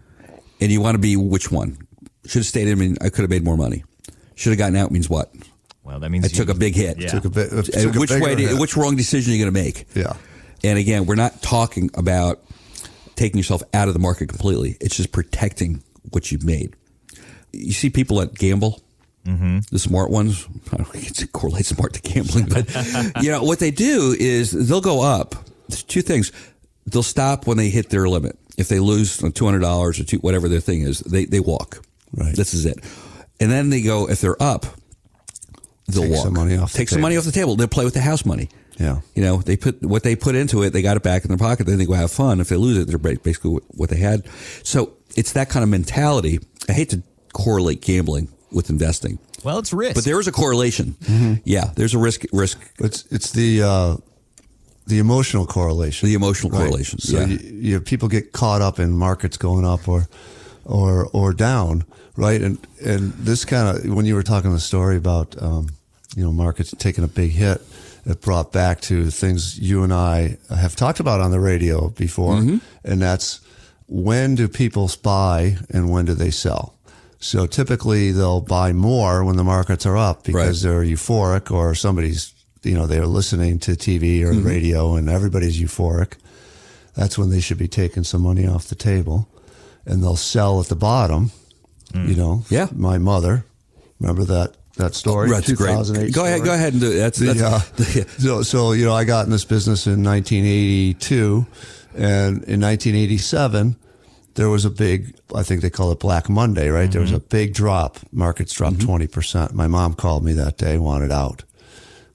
And 0.59 0.71
you 0.71 0.81
want 0.81 0.95
to 0.95 0.99
be 0.99 1.15
which 1.15 1.51
one? 1.51 1.87
Should 2.25 2.39
have 2.39 2.45
stayed 2.45 2.67
in. 2.67 2.77
I 2.77 2.81
mean, 2.81 2.97
I 3.01 3.09
could 3.09 3.21
have 3.21 3.29
made 3.29 3.43
more 3.43 3.57
money. 3.57 3.83
Should 4.35 4.51
have 4.51 4.59
gotten 4.59 4.75
out 4.75 4.91
means 4.91 5.09
what? 5.09 5.33
Well, 5.83 5.99
that 5.99 6.09
means 6.09 6.25
I 6.25 6.27
took 6.27 6.49
a 6.49 6.53
big 6.53 6.75
hit. 6.75 6.99
Yeah. 6.99 7.09
Took 7.09 7.25
a 7.25 7.29
bit. 7.29 7.51
which 7.51 8.11
way? 8.11 8.35
Do, 8.35 8.59
which 8.59 8.77
wrong 8.77 8.95
decision 8.95 9.33
are 9.33 9.35
you 9.35 9.43
going 9.43 9.53
to 9.53 9.61
make? 9.61 9.87
Yeah. 9.95 10.13
And 10.63 10.77
again, 10.77 11.05
we're 11.05 11.15
not 11.15 11.41
talking 11.41 11.89
about 11.95 12.43
taking 13.15 13.37
yourself 13.37 13.63
out 13.73 13.87
of 13.87 13.93
the 13.93 13.99
market 13.99 14.29
completely. 14.29 14.77
It's 14.79 14.95
just 14.95 15.11
protecting 15.11 15.83
what 16.11 16.31
you've 16.31 16.43
made. 16.43 16.75
You 17.51 17.73
see 17.73 17.89
people 17.89 18.17
that 18.17 18.35
gamble, 18.35 18.81
mm-hmm. 19.25 19.59
the 19.71 19.79
smart 19.79 20.11
ones. 20.11 20.47
I 20.71 20.77
don't 20.77 20.87
think 20.87 21.21
it 21.21 21.31
correlates 21.31 21.69
smart 21.69 21.93
to 21.93 22.01
gambling, 22.01 22.45
but 22.45 23.23
you 23.23 23.31
know 23.31 23.43
what 23.43 23.59
they 23.59 23.71
do 23.71 24.15
is 24.17 24.51
they'll 24.51 24.81
go 24.81 25.01
up. 25.01 25.35
There's 25.67 25.83
two 25.83 26.01
things. 26.01 26.31
They'll 26.85 27.03
stop 27.03 27.47
when 27.47 27.57
they 27.57 27.69
hit 27.69 27.89
their 27.89 28.07
limit. 28.07 28.37
If 28.57 28.67
they 28.67 28.79
lose 28.79 29.17
two 29.17 29.45
hundred 29.45 29.59
dollars 29.59 29.99
or 29.99 30.03
two, 30.03 30.17
whatever 30.17 30.47
their 30.47 30.59
thing 30.59 30.81
is, 30.81 30.99
they 30.99 31.25
they 31.25 31.39
walk. 31.39 31.83
Right. 32.13 32.35
This 32.35 32.53
is 32.53 32.65
it. 32.65 32.79
And 33.39 33.51
then 33.51 33.69
they 33.69 33.81
go. 33.81 34.09
If 34.09 34.21
they're 34.21 34.41
up, 34.41 34.65
they'll 35.87 36.03
Take 36.03 36.11
walk. 36.11 36.23
Some 36.23 36.33
money 36.33 36.57
off. 36.57 36.73
Take 36.73 36.89
some 36.89 36.97
table. 36.97 37.01
money 37.03 37.17
off 37.17 37.23
the 37.23 37.31
table. 37.31 37.55
They'll 37.55 37.67
play 37.67 37.85
with 37.85 37.93
the 37.93 38.01
house 38.01 38.25
money. 38.25 38.49
Yeah. 38.77 39.01
You 39.15 39.23
know, 39.23 39.37
they 39.37 39.57
put 39.57 39.81
what 39.81 40.03
they 40.03 40.15
put 40.15 40.35
into 40.35 40.63
it, 40.63 40.71
they 40.71 40.81
got 40.81 40.97
it 40.97 41.03
back 41.03 41.23
in 41.23 41.29
their 41.29 41.37
pocket. 41.37 41.67
Then 41.67 41.77
they 41.77 41.85
go 41.85 41.93
have 41.93 42.11
fun. 42.11 42.39
If 42.39 42.49
they 42.49 42.55
lose 42.55 42.77
it, 42.77 42.87
they're 42.87 42.97
basically 42.97 43.59
what 43.69 43.89
they 43.89 43.97
had. 43.97 44.23
So 44.63 44.93
it's 45.15 45.33
that 45.33 45.49
kind 45.49 45.63
of 45.63 45.69
mentality. 45.69 46.39
I 46.67 46.73
hate 46.73 46.89
to 46.89 47.03
correlate 47.33 47.81
gambling 47.81 48.29
with 48.51 48.69
investing. 48.69 49.19
Well, 49.43 49.59
it's 49.59 49.73
risk, 49.73 49.95
but 49.95 50.05
there 50.05 50.19
is 50.19 50.27
a 50.27 50.31
correlation. 50.31 50.95
Mm-hmm. 51.01 51.33
Yeah, 51.45 51.71
there's 51.75 51.93
a 51.93 51.97
risk. 51.97 52.25
Risk. 52.31 52.59
It's 52.79 53.05
it's 53.11 53.31
the 53.31 53.63
uh, 53.63 53.97
the 54.87 54.99
emotional 54.99 55.45
correlation. 55.45 56.07
The 56.07 56.15
emotional 56.15 56.51
right? 56.51 56.59
correlation. 56.59 56.99
So 56.99 57.19
yeah. 57.19 57.25
you, 57.25 57.37
you, 57.37 57.79
people 57.81 58.07
get 58.07 58.31
caught 58.31 58.61
up 58.61 58.79
in 58.79 58.91
markets 58.91 59.37
going 59.37 59.65
up 59.65 59.87
or 59.87 60.07
or 60.65 61.07
or 61.13 61.33
down, 61.33 61.85
right? 62.15 62.41
And 62.41 62.57
and 62.83 63.13
this 63.13 63.45
kind 63.45 63.77
of 63.77 63.93
when 63.93 64.05
you 64.05 64.15
were 64.15 64.23
talking 64.23 64.51
the 64.51 64.59
story 64.59 64.97
about 64.97 65.41
um, 65.41 65.69
you 66.15 66.23
know 66.23 66.31
markets 66.31 66.73
taking 66.77 67.03
a 67.03 67.07
big 67.07 67.31
hit, 67.31 67.61
it 68.05 68.21
brought 68.21 68.51
back 68.51 68.81
to 68.81 69.09
things 69.09 69.59
you 69.59 69.83
and 69.83 69.93
I 69.93 70.37
have 70.49 70.75
talked 70.75 70.99
about 70.99 71.21
on 71.21 71.31
the 71.31 71.39
radio 71.39 71.89
before, 71.89 72.35
mm-hmm. 72.35 72.57
and 72.83 73.01
that's 73.01 73.41
when 73.87 74.35
do 74.35 74.47
people 74.47 74.89
buy 75.03 75.57
and 75.69 75.91
when 75.91 76.05
do 76.05 76.13
they 76.13 76.31
sell? 76.31 76.75
So 77.19 77.45
typically 77.45 78.11
they'll 78.11 78.41
buy 78.41 78.73
more 78.73 79.23
when 79.23 79.35
the 79.35 79.43
markets 79.43 79.85
are 79.85 79.95
up 79.95 80.23
because 80.23 80.65
right. 80.65 80.71
they're 80.71 80.83
euphoric 80.83 81.51
or 81.51 81.75
somebody's, 81.75 82.33
you 82.63 82.73
know, 82.73 82.85
they're 82.85 83.07
listening 83.07 83.59
to 83.59 83.71
TV 83.71 84.21
or 84.21 84.33
mm-hmm. 84.33 84.47
radio 84.47 84.95
and 84.95 85.09
everybody's 85.09 85.59
euphoric. 85.59 86.13
That's 86.95 87.17
when 87.17 87.29
they 87.29 87.39
should 87.39 87.57
be 87.57 87.67
taking 87.67 88.03
some 88.03 88.21
money 88.21 88.47
off 88.47 88.67
the 88.67 88.75
table 88.75 89.27
and 89.85 90.03
they'll 90.03 90.15
sell 90.15 90.59
at 90.59 90.67
the 90.67 90.75
bottom. 90.75 91.31
Mm. 91.93 92.07
You 92.09 92.15
know, 92.15 92.43
yeah. 92.49 92.67
My 92.73 92.97
mother, 92.97 93.45
remember 93.99 94.23
that 94.25 94.55
that 94.77 94.95
story? 94.95 95.29
Oh, 95.29 95.33
that's 95.33 95.51
great. 95.51 95.75
Go 95.75 95.83
story? 95.83 96.29
ahead, 96.29 96.43
go 96.43 96.53
ahead 96.53 96.73
and 96.73 96.81
do 96.81 96.91
it. 96.91 96.95
That's, 96.95 97.19
that's 97.19 97.39
the, 97.39 98.01
uh, 98.01 98.05
so, 98.17 98.43
so 98.43 98.71
you 98.71 98.85
know, 98.85 98.93
I 98.93 99.03
got 99.03 99.25
in 99.25 99.31
this 99.31 99.45
business 99.45 99.87
in 99.87 100.03
1982, 100.03 101.45
and 101.95 102.43
in 102.43 102.61
1987 102.61 103.75
there 104.35 104.49
was 104.49 104.63
a 104.63 104.69
big, 104.69 105.13
I 105.35 105.43
think 105.43 105.61
they 105.61 105.69
call 105.69 105.91
it 105.91 105.99
Black 105.99 106.29
Monday, 106.29 106.69
right? 106.69 106.83
Mm-hmm. 106.83 106.91
There 106.91 107.01
was 107.01 107.11
a 107.11 107.15
mm-hmm. 107.15 107.27
big 107.27 107.53
drop. 107.53 107.99
Markets 108.13 108.53
dropped 108.53 108.77
mm-hmm. 108.77 108.87
20 108.87 109.07
percent. 109.07 109.53
My 109.53 109.67
mom 109.67 109.93
called 109.93 110.23
me 110.23 110.33
that 110.33 110.57
day, 110.57 110.77
wanted 110.77 111.11
out. 111.11 111.43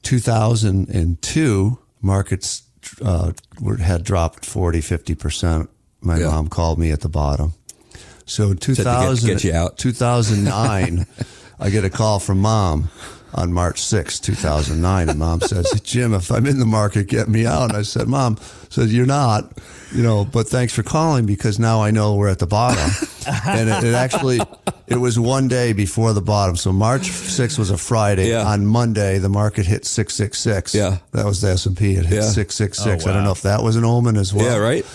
2002 0.07 1.79
markets 2.01 2.63
uh, 3.03 3.33
were, 3.61 3.79
had 3.79 4.05
dropped 4.05 4.47
40, 4.47 4.81
50 4.81 5.15
percent 5.17 5.71
my 6.01 6.19
yeah. 6.19 6.29
mom 6.29 6.49
called 6.49 6.79
me 6.79 6.93
at 6.93 7.01
the 7.01 7.09
bottom. 7.09 7.55
So 8.25 8.55
2000, 8.55 9.27
get, 9.27 9.35
get 9.35 9.45
you 9.45 9.53
out. 9.53 9.79
2009, 9.79 11.07
I 11.61 11.71
get 11.71 11.85
a 11.85 11.91
call 11.91 12.21
from 12.21 12.39
mom 12.41 12.91
on 13.37 13.53
March 13.53 13.83
6, 13.83 14.19
2009. 14.21 15.09
And 15.09 15.19
mom 15.19 15.41
says, 15.43 15.81
Jim, 15.83 16.15
if 16.15 16.33
I'm 16.33 16.47
in 16.47 16.59
the 16.59 16.67
market, 16.67 17.07
get 17.07 17.29
me 17.29 17.47
out. 17.47 17.69
And 17.69 17.77
I 17.77 17.83
said, 17.83 18.09
Mom, 18.09 18.39
says, 18.71 18.95
you're 18.95 19.07
not, 19.07 19.53
you 19.93 20.03
know, 20.03 20.25
but 20.25 20.49
thanks 20.49 20.73
for 20.73 20.83
calling 20.83 21.27
because 21.27 21.59
now 21.59 21.83
I 21.83 21.91
know 21.91 22.17
we're 22.17 22.31
at 22.31 22.39
the 22.39 22.47
bottom. 22.47 22.91
and 23.47 23.69
it, 23.69 23.85
it, 23.85 23.95
actually, 23.95 24.41
it 24.87 24.97
was 24.97 25.19
one 25.19 25.49
day 25.49 25.75
before 25.75 26.15
the 26.15 26.23
bottom. 26.23 26.57
So 26.57 26.73
March 26.73 27.03
6th 27.03 27.59
was 27.59 27.71
a 27.71 27.77
Friday. 27.77 28.31
Yeah. 28.31 28.47
On 28.47 28.67
Monday, 28.67 29.19
the 29.19 29.29
market 29.29 29.67
hit 29.67 29.85
666. 29.85 30.75
Yeah. 30.75 30.99
That 31.13 31.27
was 31.27 31.43
the 31.43 31.51
S&P. 31.51 31.93
It 31.93 32.07
hit 32.07 32.17
yeah. 32.17 32.21
666. 32.23 33.05
Oh, 33.05 33.07
wow. 33.07 33.13
I 33.13 33.17
don't 33.17 33.25
know 33.25 33.33
if 33.33 33.43
that 33.43 33.63
was 33.63 33.77
an 33.77 33.85
omen 33.85 34.17
as 34.17 34.33
well. 34.33 34.47
Yeah, 34.47 34.57
right. 34.57 34.87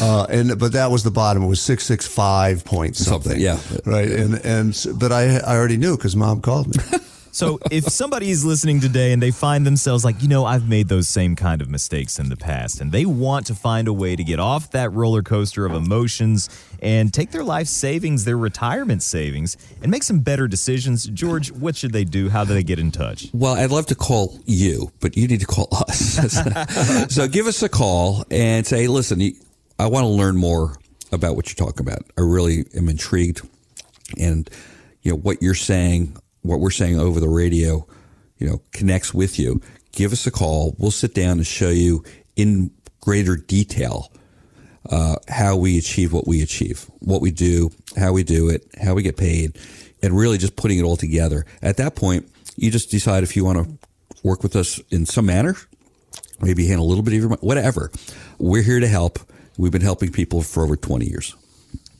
Uh, 0.00 0.26
and, 0.28 0.58
but 0.58 0.72
that 0.72 0.90
was 0.90 1.04
the 1.04 1.12
bottom. 1.12 1.44
It 1.44 1.48
was 1.48 1.60
665 1.60 2.64
points 2.64 3.04
something. 3.04 3.40
something 3.40 3.40
yeah. 3.40 3.58
Right. 3.84 4.10
And, 4.10 4.34
and, 4.44 4.86
but 4.98 5.12
I, 5.12 5.36
I 5.38 5.56
already 5.56 5.76
knew 5.76 5.96
because 5.96 6.16
mom 6.16 6.40
called 6.40 6.76
me. 6.76 6.98
So 7.34 7.58
if 7.68 7.82
somebody 7.88 8.30
is 8.30 8.44
listening 8.44 8.78
today 8.78 9.12
and 9.12 9.20
they 9.20 9.32
find 9.32 9.66
themselves 9.66 10.04
like, 10.04 10.22
you 10.22 10.28
know, 10.28 10.44
I've 10.44 10.68
made 10.68 10.86
those 10.86 11.08
same 11.08 11.34
kind 11.34 11.60
of 11.60 11.68
mistakes 11.68 12.20
in 12.20 12.28
the 12.28 12.36
past 12.36 12.80
and 12.80 12.92
they 12.92 13.04
want 13.04 13.46
to 13.46 13.56
find 13.56 13.88
a 13.88 13.92
way 13.92 14.14
to 14.14 14.22
get 14.22 14.38
off 14.38 14.70
that 14.70 14.92
roller 14.92 15.20
coaster 15.20 15.66
of 15.66 15.72
emotions 15.72 16.48
and 16.80 17.12
take 17.12 17.32
their 17.32 17.42
life 17.42 17.66
savings, 17.66 18.24
their 18.24 18.38
retirement 18.38 19.02
savings, 19.02 19.56
and 19.82 19.90
make 19.90 20.04
some 20.04 20.20
better 20.20 20.46
decisions, 20.46 21.06
George, 21.06 21.50
what 21.50 21.74
should 21.74 21.92
they 21.92 22.04
do? 22.04 22.28
How 22.28 22.44
do 22.44 22.54
they 22.54 22.62
get 22.62 22.78
in 22.78 22.92
touch? 22.92 23.30
Well, 23.32 23.54
I'd 23.54 23.72
love 23.72 23.86
to 23.86 23.96
call 23.96 24.38
you, 24.44 24.92
but 25.00 25.16
you 25.16 25.26
need 25.26 25.40
to 25.40 25.46
call 25.46 25.66
us. 25.72 26.20
so 27.12 27.26
give 27.26 27.48
us 27.48 27.64
a 27.64 27.68
call 27.68 28.24
and 28.30 28.64
say, 28.64 28.86
listen, 28.86 29.20
I 29.76 29.88
want 29.88 30.04
to 30.04 30.08
learn 30.08 30.36
more 30.36 30.76
about 31.10 31.34
what 31.34 31.48
you're 31.48 31.66
talking 31.66 31.84
about. 31.84 32.02
I 32.16 32.20
really 32.20 32.64
am 32.76 32.88
intrigued 32.88 33.40
and 34.16 34.48
you 35.02 35.10
know 35.10 35.18
what 35.18 35.42
you're 35.42 35.54
saying 35.54 36.16
what 36.44 36.60
we're 36.60 36.70
saying 36.70 37.00
over 37.00 37.20
the 37.20 37.28
radio, 37.28 37.86
you 38.38 38.48
know, 38.48 38.60
connects 38.72 39.14
with 39.14 39.38
you, 39.38 39.60
give 39.92 40.12
us 40.12 40.26
a 40.26 40.30
call. 40.30 40.76
We'll 40.78 40.90
sit 40.90 41.14
down 41.14 41.38
and 41.38 41.46
show 41.46 41.70
you 41.70 42.04
in 42.36 42.70
greater 43.00 43.36
detail 43.36 44.12
uh, 44.90 45.16
how 45.28 45.56
we 45.56 45.78
achieve 45.78 46.12
what 46.12 46.26
we 46.26 46.42
achieve, 46.42 46.86
what 47.00 47.22
we 47.22 47.30
do, 47.30 47.70
how 47.96 48.12
we 48.12 48.22
do 48.22 48.50
it, 48.50 48.66
how 48.80 48.94
we 48.94 49.02
get 49.02 49.16
paid, 49.16 49.58
and 50.02 50.16
really 50.16 50.36
just 50.36 50.56
putting 50.56 50.78
it 50.78 50.82
all 50.82 50.96
together. 50.96 51.46
At 51.62 51.78
that 51.78 51.96
point, 51.96 52.30
you 52.56 52.70
just 52.70 52.90
decide 52.90 53.22
if 53.22 53.36
you 53.36 53.44
want 53.44 53.66
to 53.66 53.78
work 54.22 54.42
with 54.42 54.54
us 54.54 54.78
in 54.90 55.06
some 55.06 55.26
manner, 55.26 55.56
maybe 56.40 56.66
handle 56.66 56.86
a 56.86 56.88
little 56.88 57.02
bit 57.02 57.14
of 57.14 57.20
your 57.20 57.28
money, 57.30 57.40
whatever. 57.40 57.90
We're 58.38 58.62
here 58.62 58.80
to 58.80 58.88
help. 58.88 59.18
We've 59.56 59.72
been 59.72 59.80
helping 59.80 60.12
people 60.12 60.42
for 60.42 60.62
over 60.62 60.76
20 60.76 61.06
years. 61.06 61.34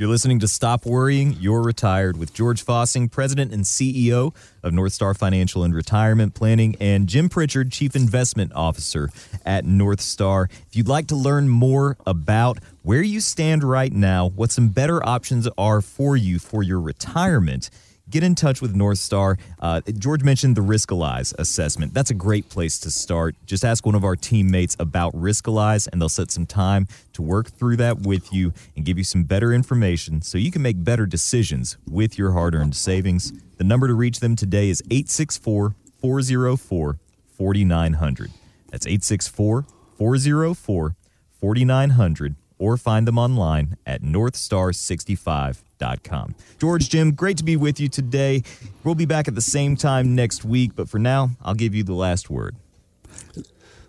You're 0.04 0.10
listening 0.10 0.40
to 0.40 0.48
Stop 0.48 0.84
Worrying, 0.84 1.34
You're 1.40 1.62
Retired 1.62 2.18
with 2.18 2.34
George 2.34 2.62
Fossing, 2.62 3.10
President 3.10 3.54
and 3.54 3.64
CEO 3.64 4.34
of 4.62 4.74
North 4.74 4.92
Star 4.92 5.14
Financial 5.14 5.64
and 5.64 5.74
Retirement 5.74 6.34
Planning, 6.34 6.76
and 6.78 7.06
Jim 7.06 7.30
Pritchard, 7.30 7.72
Chief 7.72 7.96
Investment 7.96 8.52
Officer 8.54 9.08
at 9.46 9.64
North 9.64 10.02
Star. 10.02 10.50
If 10.68 10.76
you'd 10.76 10.88
like 10.88 11.06
to 11.06 11.16
learn 11.16 11.48
more 11.48 11.96
about 12.06 12.58
where 12.82 13.00
you 13.00 13.18
stand 13.18 13.64
right 13.64 13.94
now, 13.94 14.28
what 14.28 14.50
some 14.50 14.68
better 14.68 15.02
options 15.08 15.48
are 15.56 15.80
for 15.80 16.18
you 16.18 16.38
for 16.38 16.62
your 16.62 16.82
retirement, 16.82 17.70
get 18.10 18.22
in 18.22 18.34
touch 18.34 18.60
with 18.60 18.74
North 18.74 18.98
Star. 18.98 19.38
Uh, 19.60 19.80
George 19.98 20.22
mentioned 20.22 20.56
the 20.56 20.60
Riskalyze 20.60 21.34
assessment. 21.38 21.94
That's 21.94 22.10
a 22.10 22.14
great 22.14 22.48
place 22.48 22.78
to 22.80 22.90
start. 22.90 23.36
Just 23.46 23.64
ask 23.64 23.86
one 23.86 23.94
of 23.94 24.04
our 24.04 24.16
teammates 24.16 24.76
about 24.78 25.14
Riskalyze, 25.14 25.88
and 25.90 26.00
they'll 26.00 26.08
set 26.08 26.30
some 26.30 26.46
time 26.46 26.86
to 27.12 27.22
work 27.22 27.50
through 27.50 27.76
that 27.76 28.00
with 28.00 28.32
you 28.32 28.52
and 28.76 28.84
give 28.84 28.98
you 28.98 29.04
some 29.04 29.24
better 29.24 29.52
information 29.52 30.22
so 30.22 30.38
you 30.38 30.50
can 30.50 30.62
make 30.62 30.82
better 30.82 31.06
decisions 31.06 31.76
with 31.90 32.18
your 32.18 32.32
hard 32.32 32.54
earned 32.54 32.76
savings. 32.76 33.32
The 33.56 33.64
number 33.64 33.88
to 33.88 33.94
reach 33.94 34.20
them 34.20 34.36
today 34.36 34.68
is 34.70 34.82
864 34.90 35.74
404 36.00 36.98
4900. 37.36 38.30
That's 38.70 38.86
864 38.86 39.66
404 39.96 40.96
4900 41.40 42.36
or 42.58 42.76
find 42.76 43.06
them 43.06 43.18
online 43.18 43.76
at 43.86 44.02
northstar65.com. 44.02 46.34
George, 46.58 46.88
Jim, 46.88 47.12
great 47.12 47.36
to 47.38 47.44
be 47.44 47.56
with 47.56 47.80
you 47.80 47.88
today. 47.88 48.42
We'll 48.82 48.94
be 48.94 49.06
back 49.06 49.28
at 49.28 49.34
the 49.34 49.40
same 49.40 49.76
time 49.76 50.14
next 50.14 50.44
week, 50.44 50.72
but 50.74 50.88
for 50.88 50.98
now, 50.98 51.30
I'll 51.42 51.54
give 51.54 51.74
you 51.74 51.82
the 51.82 51.94
last 51.94 52.30
word. 52.30 52.56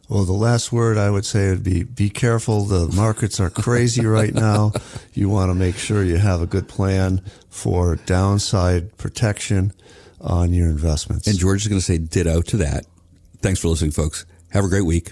Well, 0.07 0.23
the 0.23 0.33
last 0.33 0.71
word 0.71 0.97
I 0.97 1.09
would 1.09 1.25
say 1.25 1.49
would 1.49 1.63
be 1.63 1.83
be 1.83 2.11
careful. 2.11 2.65
The 2.65 2.87
markets 2.95 3.39
are 3.39 3.49
crazy 3.49 4.05
right 4.05 4.33
now. 4.33 4.71
You 5.13 5.29
want 5.29 5.49
to 5.49 5.55
make 5.55 5.77
sure 5.77 6.03
you 6.03 6.17
have 6.17 6.41
a 6.41 6.45
good 6.45 6.67
plan 6.67 7.21
for 7.49 7.95
downside 7.95 8.97
protection 8.97 9.73
on 10.21 10.53
your 10.53 10.67
investments. 10.67 11.27
And 11.27 11.39
George 11.39 11.63
is 11.63 11.67
going 11.67 11.79
to 11.79 11.85
say 11.85 11.97
ditto 11.97 12.41
to 12.41 12.57
that. 12.57 12.85
Thanks 13.41 13.59
for 13.59 13.69
listening, 13.69 13.91
folks. 13.91 14.25
Have 14.51 14.63
a 14.63 14.69
great 14.69 14.85
week. 14.85 15.11